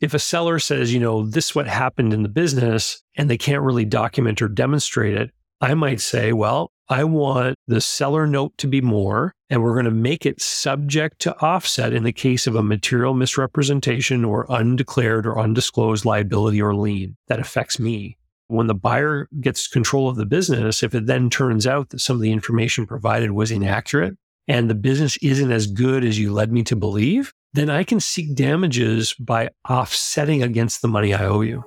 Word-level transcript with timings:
If 0.00 0.12
a 0.12 0.18
seller 0.18 0.58
says, 0.58 0.92
you 0.92 1.00
know, 1.00 1.24
this 1.24 1.46
is 1.46 1.54
what 1.54 1.66
happened 1.66 2.12
in 2.12 2.22
the 2.22 2.28
business 2.28 3.02
and 3.16 3.30
they 3.30 3.38
can't 3.38 3.62
really 3.62 3.84
document 3.86 4.42
or 4.42 4.48
demonstrate 4.48 5.14
it, 5.14 5.30
I 5.60 5.72
might 5.74 6.00
say, 6.00 6.32
well, 6.34 6.70
I 6.88 7.04
want 7.04 7.56
the 7.66 7.80
seller 7.80 8.26
note 8.26 8.56
to 8.58 8.68
be 8.68 8.80
more, 8.80 9.32
and 9.50 9.62
we're 9.62 9.72
going 9.72 9.86
to 9.86 9.90
make 9.90 10.26
it 10.26 10.40
subject 10.40 11.18
to 11.20 11.36
offset 11.40 11.92
in 11.92 12.04
the 12.04 12.12
case 12.12 12.46
of 12.46 12.54
a 12.54 12.62
material 12.62 13.14
misrepresentation 13.14 14.24
or 14.24 14.46
undeclared 14.48 15.26
or 15.26 15.38
undisclosed 15.38 16.04
liability 16.04 16.60
or 16.60 16.74
lien 16.74 17.16
that 17.28 17.40
affects 17.40 17.80
me. 17.80 18.18
When 18.48 18.68
the 18.68 18.74
buyer 18.74 19.28
gets 19.40 19.66
control 19.66 20.08
of 20.08 20.16
the 20.16 20.26
business, 20.26 20.82
if 20.82 20.94
it 20.94 21.06
then 21.06 21.30
turns 21.30 21.66
out 21.66 21.88
that 21.88 22.00
some 22.00 22.16
of 22.16 22.22
the 22.22 22.30
information 22.30 22.86
provided 22.86 23.32
was 23.32 23.50
inaccurate 23.50 24.16
and 24.46 24.70
the 24.70 24.74
business 24.74 25.16
isn't 25.18 25.50
as 25.50 25.66
good 25.66 26.04
as 26.04 26.18
you 26.18 26.32
led 26.32 26.52
me 26.52 26.62
to 26.64 26.76
believe, 26.76 27.32
then 27.56 27.70
I 27.70 27.84
can 27.84 28.00
seek 28.00 28.34
damages 28.34 29.14
by 29.14 29.48
offsetting 29.66 30.42
against 30.42 30.82
the 30.82 30.88
money 30.88 31.14
I 31.14 31.24
owe 31.24 31.40
you. 31.40 31.64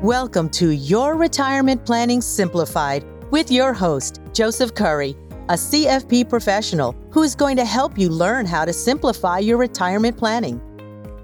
Welcome 0.00 0.48
to 0.50 0.70
Your 0.70 1.16
Retirement 1.16 1.84
Planning 1.84 2.20
Simplified 2.20 3.04
with 3.32 3.50
your 3.50 3.72
host, 3.72 4.20
Joseph 4.32 4.74
Curry, 4.76 5.16
a 5.48 5.54
CFP 5.54 6.28
professional 6.28 6.94
who 7.10 7.24
is 7.24 7.34
going 7.34 7.56
to 7.56 7.64
help 7.64 7.98
you 7.98 8.08
learn 8.08 8.46
how 8.46 8.64
to 8.64 8.72
simplify 8.72 9.38
your 9.38 9.56
retirement 9.56 10.16
planning. 10.16 10.60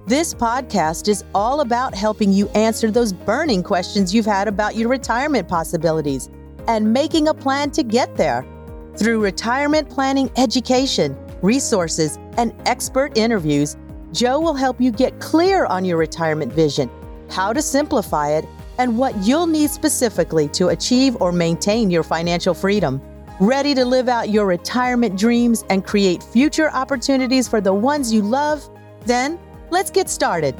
This 0.08 0.34
podcast 0.34 1.06
is 1.06 1.22
all 1.32 1.60
about 1.60 1.94
helping 1.94 2.32
you 2.32 2.48
answer 2.50 2.90
those 2.90 3.12
burning 3.12 3.62
questions 3.62 4.12
you've 4.12 4.26
had 4.26 4.48
about 4.48 4.74
your 4.74 4.88
retirement 4.88 5.46
possibilities 5.46 6.28
and 6.66 6.92
making 6.92 7.28
a 7.28 7.34
plan 7.34 7.70
to 7.70 7.84
get 7.84 8.16
there. 8.16 8.44
Through 8.98 9.22
retirement 9.22 9.88
planning 9.88 10.28
education, 10.36 11.16
resources, 11.40 12.18
and 12.36 12.52
expert 12.66 13.16
interviews, 13.16 13.76
Joe 14.10 14.40
will 14.40 14.54
help 14.54 14.80
you 14.80 14.90
get 14.90 15.20
clear 15.20 15.66
on 15.66 15.84
your 15.84 15.96
retirement 15.96 16.52
vision, 16.52 16.90
how 17.30 17.52
to 17.52 17.62
simplify 17.62 18.30
it, 18.30 18.44
and 18.78 18.98
what 18.98 19.16
you'll 19.18 19.46
need 19.46 19.70
specifically 19.70 20.48
to 20.48 20.68
achieve 20.68 21.16
or 21.20 21.30
maintain 21.30 21.92
your 21.92 22.02
financial 22.02 22.54
freedom. 22.54 23.00
Ready 23.38 23.72
to 23.72 23.84
live 23.84 24.08
out 24.08 24.30
your 24.30 24.46
retirement 24.46 25.16
dreams 25.16 25.64
and 25.70 25.86
create 25.86 26.20
future 26.20 26.68
opportunities 26.72 27.46
for 27.46 27.60
the 27.60 27.72
ones 27.72 28.12
you 28.12 28.22
love? 28.22 28.68
Then 29.06 29.38
let's 29.70 29.92
get 29.92 30.10
started. 30.10 30.56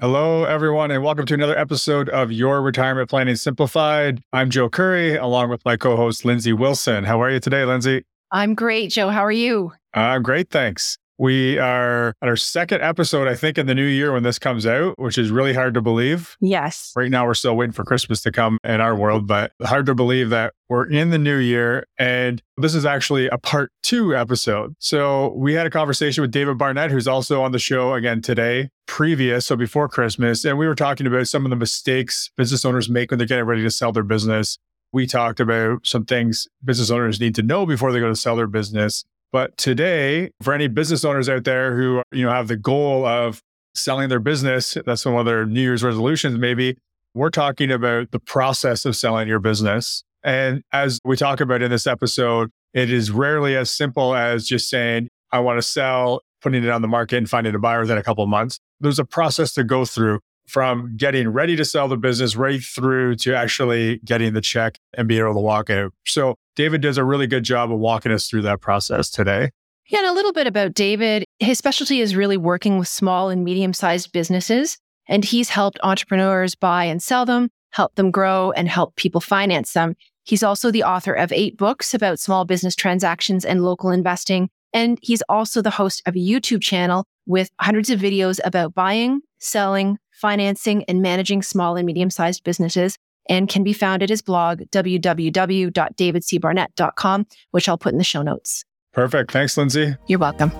Hello, 0.00 0.44
everyone, 0.44 0.90
and 0.90 1.02
welcome 1.04 1.24
to 1.24 1.34
another 1.34 1.56
episode 1.56 2.08
of 2.08 2.32
Your 2.32 2.60
Retirement 2.60 3.08
Planning 3.08 3.36
Simplified. 3.36 4.20
I'm 4.32 4.50
Joe 4.50 4.68
Curry, 4.68 5.16
along 5.16 5.50
with 5.50 5.64
my 5.64 5.76
co 5.76 5.96
host, 5.96 6.24
Lindsay 6.24 6.52
Wilson. 6.52 7.04
How 7.04 7.22
are 7.22 7.30
you 7.30 7.38
today, 7.40 7.64
Lindsay? 7.64 8.04
I'm 8.30 8.54
great, 8.54 8.90
Joe. 8.90 9.08
How 9.10 9.24
are 9.24 9.32
you? 9.32 9.72
I'm 9.94 10.22
great, 10.22 10.50
thanks. 10.50 10.98
We 11.16 11.58
are 11.58 12.08
at 12.20 12.28
our 12.28 12.36
second 12.36 12.82
episode, 12.82 13.28
I 13.28 13.36
think, 13.36 13.56
in 13.56 13.66
the 13.66 13.74
new 13.74 13.86
year 13.86 14.12
when 14.12 14.24
this 14.24 14.38
comes 14.38 14.66
out, 14.66 14.98
which 14.98 15.16
is 15.16 15.30
really 15.30 15.52
hard 15.52 15.74
to 15.74 15.80
believe. 15.80 16.36
Yes. 16.40 16.92
Right 16.96 17.10
now, 17.10 17.24
we're 17.24 17.34
still 17.34 17.56
waiting 17.56 17.72
for 17.72 17.84
Christmas 17.84 18.20
to 18.22 18.32
come 18.32 18.58
in 18.64 18.80
our 18.80 18.96
world, 18.96 19.26
but 19.26 19.52
hard 19.62 19.86
to 19.86 19.94
believe 19.94 20.30
that 20.30 20.54
we're 20.68 20.86
in 20.86 21.10
the 21.10 21.18
new 21.18 21.36
year. 21.36 21.86
And 21.98 22.42
this 22.56 22.74
is 22.74 22.84
actually 22.84 23.28
a 23.28 23.38
part 23.38 23.70
two 23.82 24.16
episode. 24.16 24.74
So 24.80 25.32
we 25.36 25.52
had 25.54 25.66
a 25.66 25.70
conversation 25.70 26.22
with 26.22 26.32
David 26.32 26.58
Barnett, 26.58 26.90
who's 26.90 27.06
also 27.06 27.42
on 27.42 27.52
the 27.52 27.60
show 27.60 27.94
again 27.94 28.20
today, 28.20 28.70
previous, 28.86 29.46
so 29.46 29.54
before 29.54 29.88
Christmas. 29.88 30.44
And 30.44 30.58
we 30.58 30.66
were 30.66 30.74
talking 30.74 31.06
about 31.06 31.28
some 31.28 31.46
of 31.46 31.50
the 31.50 31.56
mistakes 31.56 32.30
business 32.36 32.64
owners 32.64 32.88
make 32.88 33.12
when 33.12 33.18
they're 33.18 33.26
getting 33.28 33.44
ready 33.44 33.62
to 33.62 33.70
sell 33.70 33.92
their 33.92 34.02
business. 34.02 34.58
We 34.92 35.06
talked 35.06 35.38
about 35.40 35.86
some 35.86 36.04
things 36.04 36.48
business 36.64 36.90
owners 36.90 37.20
need 37.20 37.34
to 37.36 37.42
know 37.42 37.66
before 37.66 37.92
they 37.92 38.00
go 38.00 38.08
to 38.08 38.16
sell 38.16 38.36
their 38.36 38.46
business. 38.46 39.04
But 39.34 39.56
today, 39.56 40.30
for 40.42 40.54
any 40.54 40.68
business 40.68 41.04
owners 41.04 41.28
out 41.28 41.42
there 41.42 41.74
who, 41.76 42.04
you 42.12 42.24
know, 42.24 42.30
have 42.30 42.46
the 42.46 42.56
goal 42.56 43.04
of 43.04 43.42
selling 43.74 44.08
their 44.08 44.20
business, 44.20 44.78
that's 44.86 45.04
one 45.04 45.16
of 45.16 45.26
their 45.26 45.44
New 45.44 45.60
Year's 45.60 45.82
resolutions, 45.82 46.38
maybe, 46.38 46.78
we're 47.14 47.30
talking 47.30 47.72
about 47.72 48.12
the 48.12 48.20
process 48.20 48.84
of 48.84 48.94
selling 48.94 49.26
your 49.26 49.40
business. 49.40 50.04
And 50.22 50.62
as 50.72 51.00
we 51.04 51.16
talk 51.16 51.40
about 51.40 51.62
in 51.62 51.72
this 51.72 51.84
episode, 51.84 52.52
it 52.74 52.92
is 52.92 53.10
rarely 53.10 53.56
as 53.56 53.74
simple 53.74 54.14
as 54.14 54.46
just 54.46 54.70
saying, 54.70 55.08
I 55.32 55.40
want 55.40 55.58
to 55.58 55.62
sell, 55.62 56.20
putting 56.40 56.62
it 56.62 56.70
on 56.70 56.80
the 56.80 56.86
market 56.86 57.16
and 57.16 57.28
finding 57.28 57.56
a 57.56 57.58
buyer 57.58 57.80
within 57.80 57.98
a 57.98 58.04
couple 58.04 58.22
of 58.22 58.30
months. 58.30 58.60
There's 58.78 59.00
a 59.00 59.04
process 59.04 59.52
to 59.54 59.64
go 59.64 59.84
through 59.84 60.20
from 60.46 60.96
getting 60.96 61.28
ready 61.28 61.56
to 61.56 61.64
sell 61.64 61.88
the 61.88 61.96
business 61.96 62.36
right 62.36 62.62
through 62.62 63.16
to 63.16 63.34
actually 63.34 63.98
getting 64.04 64.32
the 64.32 64.40
check 64.40 64.78
and 64.92 65.08
being 65.08 65.22
able 65.22 65.34
to 65.34 65.40
walk 65.40 65.70
out. 65.70 65.92
So 66.06 66.36
David 66.56 66.80
does 66.80 66.98
a 66.98 67.04
really 67.04 67.26
good 67.26 67.42
job 67.42 67.72
of 67.72 67.78
walking 67.78 68.12
us 68.12 68.28
through 68.28 68.42
that 68.42 68.60
process 68.60 69.10
today. 69.10 69.50
Yeah, 69.88 69.98
and 69.98 70.08
a 70.08 70.12
little 70.12 70.32
bit 70.32 70.46
about 70.46 70.72
David. 70.72 71.24
His 71.40 71.58
specialty 71.58 72.00
is 72.00 72.16
really 72.16 72.36
working 72.36 72.78
with 72.78 72.88
small 72.88 73.28
and 73.28 73.44
medium 73.44 73.72
sized 73.72 74.12
businesses, 74.12 74.78
and 75.08 75.24
he's 75.24 75.50
helped 75.50 75.78
entrepreneurs 75.82 76.54
buy 76.54 76.84
and 76.84 77.02
sell 77.02 77.26
them, 77.26 77.50
help 77.72 77.94
them 77.96 78.10
grow, 78.10 78.50
and 78.52 78.68
help 78.68 78.96
people 78.96 79.20
finance 79.20 79.72
them. 79.72 79.94
He's 80.22 80.42
also 80.42 80.70
the 80.70 80.84
author 80.84 81.12
of 81.12 81.32
eight 81.32 81.58
books 81.58 81.92
about 81.92 82.18
small 82.18 82.46
business 82.46 82.74
transactions 82.74 83.44
and 83.44 83.62
local 83.62 83.90
investing. 83.90 84.48
And 84.72 84.98
he's 85.02 85.22
also 85.28 85.60
the 85.60 85.70
host 85.70 86.02
of 86.06 86.16
a 86.16 86.18
YouTube 86.18 86.62
channel 86.62 87.04
with 87.26 87.50
hundreds 87.60 87.90
of 87.90 88.00
videos 88.00 88.40
about 88.44 88.74
buying, 88.74 89.20
selling, 89.38 89.98
financing, 90.12 90.84
and 90.84 91.02
managing 91.02 91.42
small 91.42 91.76
and 91.76 91.86
medium 91.86 92.10
sized 92.10 92.42
businesses 92.42 92.96
and 93.28 93.48
can 93.48 93.64
be 93.64 93.72
found 93.72 94.02
at 94.02 94.10
his 94.10 94.22
blog, 94.22 94.62
www.davidcbarnett.com, 94.70 97.26
which 97.50 97.68
I'll 97.68 97.78
put 97.78 97.92
in 97.92 97.98
the 97.98 98.04
show 98.04 98.22
notes. 98.22 98.64
Perfect. 98.92 99.32
Thanks, 99.32 99.56
Lindsay. 99.56 99.96
You're 100.06 100.20
welcome. 100.20 100.52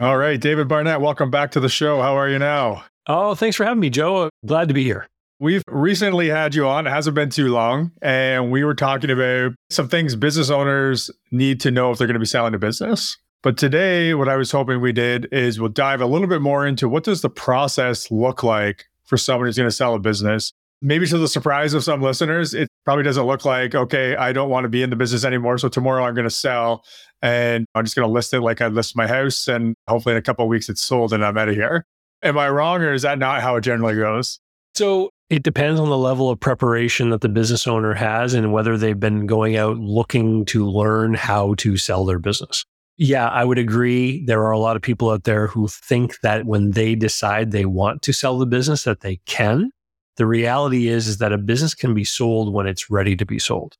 All 0.00 0.16
right, 0.16 0.40
David 0.40 0.68
Barnett, 0.68 1.00
welcome 1.00 1.28
back 1.30 1.50
to 1.52 1.60
the 1.60 1.68
show. 1.68 2.00
How 2.00 2.16
are 2.16 2.28
you 2.28 2.38
now? 2.38 2.84
Oh, 3.08 3.34
thanks 3.34 3.56
for 3.56 3.64
having 3.64 3.80
me, 3.80 3.90
Joe. 3.90 4.30
Glad 4.46 4.68
to 4.68 4.74
be 4.74 4.84
here. 4.84 5.08
We've 5.40 5.62
recently 5.68 6.28
had 6.28 6.54
you 6.54 6.68
on. 6.68 6.86
It 6.86 6.90
hasn't 6.90 7.14
been 7.14 7.30
too 7.30 7.48
long. 7.48 7.92
And 8.02 8.50
we 8.50 8.64
were 8.64 8.74
talking 8.74 9.10
about 9.10 9.54
some 9.70 9.88
things 9.88 10.14
business 10.14 10.50
owners 10.50 11.10
need 11.30 11.60
to 11.60 11.70
know 11.70 11.90
if 11.90 11.98
they're 11.98 12.06
going 12.06 12.14
to 12.14 12.20
be 12.20 12.26
selling 12.26 12.54
a 12.54 12.58
business. 12.58 13.16
But 13.42 13.56
today, 13.56 14.14
what 14.14 14.28
I 14.28 14.36
was 14.36 14.50
hoping 14.50 14.80
we 14.80 14.92
did 14.92 15.28
is 15.30 15.60
we'll 15.60 15.68
dive 15.68 16.00
a 16.00 16.06
little 16.06 16.26
bit 16.26 16.42
more 16.42 16.66
into 16.66 16.88
what 16.88 17.04
does 17.04 17.22
the 17.22 17.30
process 17.30 18.10
look 18.10 18.42
like 18.42 18.86
for 19.08 19.16
someone 19.16 19.46
who's 19.46 19.56
going 19.56 19.68
to 19.68 19.74
sell 19.74 19.94
a 19.94 19.98
business. 19.98 20.52
Maybe 20.80 21.06
to 21.08 21.18
the 21.18 21.26
surprise 21.26 21.74
of 21.74 21.82
some 21.82 22.00
listeners, 22.00 22.54
it 22.54 22.68
probably 22.84 23.02
doesn't 23.02 23.26
look 23.26 23.44
like, 23.44 23.74
okay, 23.74 24.14
I 24.14 24.32
don't 24.32 24.48
want 24.48 24.64
to 24.64 24.68
be 24.68 24.82
in 24.82 24.90
the 24.90 24.96
business 24.96 25.24
anymore. 25.24 25.58
So 25.58 25.68
tomorrow 25.68 26.04
I'm 26.04 26.14
going 26.14 26.28
to 26.28 26.30
sell 26.30 26.84
and 27.20 27.66
I'm 27.74 27.84
just 27.84 27.96
going 27.96 28.06
to 28.06 28.12
list 28.12 28.32
it 28.32 28.40
like 28.42 28.60
I 28.60 28.68
list 28.68 28.94
my 28.96 29.08
house. 29.08 29.48
And 29.48 29.74
hopefully 29.88 30.14
in 30.14 30.18
a 30.18 30.22
couple 30.22 30.44
of 30.44 30.48
weeks 30.48 30.68
it's 30.68 30.82
sold 30.82 31.12
and 31.12 31.24
I'm 31.24 31.36
out 31.36 31.48
of 31.48 31.56
here. 31.56 31.84
Am 32.22 32.38
I 32.38 32.48
wrong 32.48 32.82
or 32.82 32.92
is 32.92 33.02
that 33.02 33.18
not 33.18 33.42
how 33.42 33.56
it 33.56 33.62
generally 33.62 33.96
goes? 33.96 34.38
So 34.76 35.10
it 35.30 35.42
depends 35.42 35.80
on 35.80 35.88
the 35.88 35.98
level 35.98 36.30
of 36.30 36.38
preparation 36.38 37.10
that 37.10 37.22
the 37.22 37.28
business 37.28 37.66
owner 37.66 37.94
has 37.94 38.32
and 38.32 38.52
whether 38.52 38.78
they've 38.78 38.98
been 38.98 39.26
going 39.26 39.56
out 39.56 39.78
looking 39.78 40.44
to 40.46 40.64
learn 40.64 41.14
how 41.14 41.54
to 41.54 41.76
sell 41.76 42.04
their 42.04 42.20
business. 42.20 42.64
Yeah, 42.98 43.28
I 43.28 43.44
would 43.44 43.58
agree. 43.58 44.24
There 44.26 44.42
are 44.42 44.50
a 44.50 44.58
lot 44.58 44.74
of 44.74 44.82
people 44.82 45.10
out 45.10 45.22
there 45.22 45.46
who 45.46 45.68
think 45.68 46.20
that 46.20 46.46
when 46.46 46.72
they 46.72 46.96
decide 46.96 47.52
they 47.52 47.64
want 47.64 48.02
to 48.02 48.12
sell 48.12 48.38
the 48.38 48.46
business 48.46 48.82
that 48.82 49.00
they 49.00 49.20
can. 49.24 49.70
The 50.16 50.26
reality 50.26 50.88
is, 50.88 51.06
is 51.06 51.18
that 51.18 51.32
a 51.32 51.38
business 51.38 51.76
can 51.76 51.94
be 51.94 52.02
sold 52.02 52.52
when 52.52 52.66
it's 52.66 52.90
ready 52.90 53.14
to 53.14 53.24
be 53.24 53.38
sold. 53.38 53.76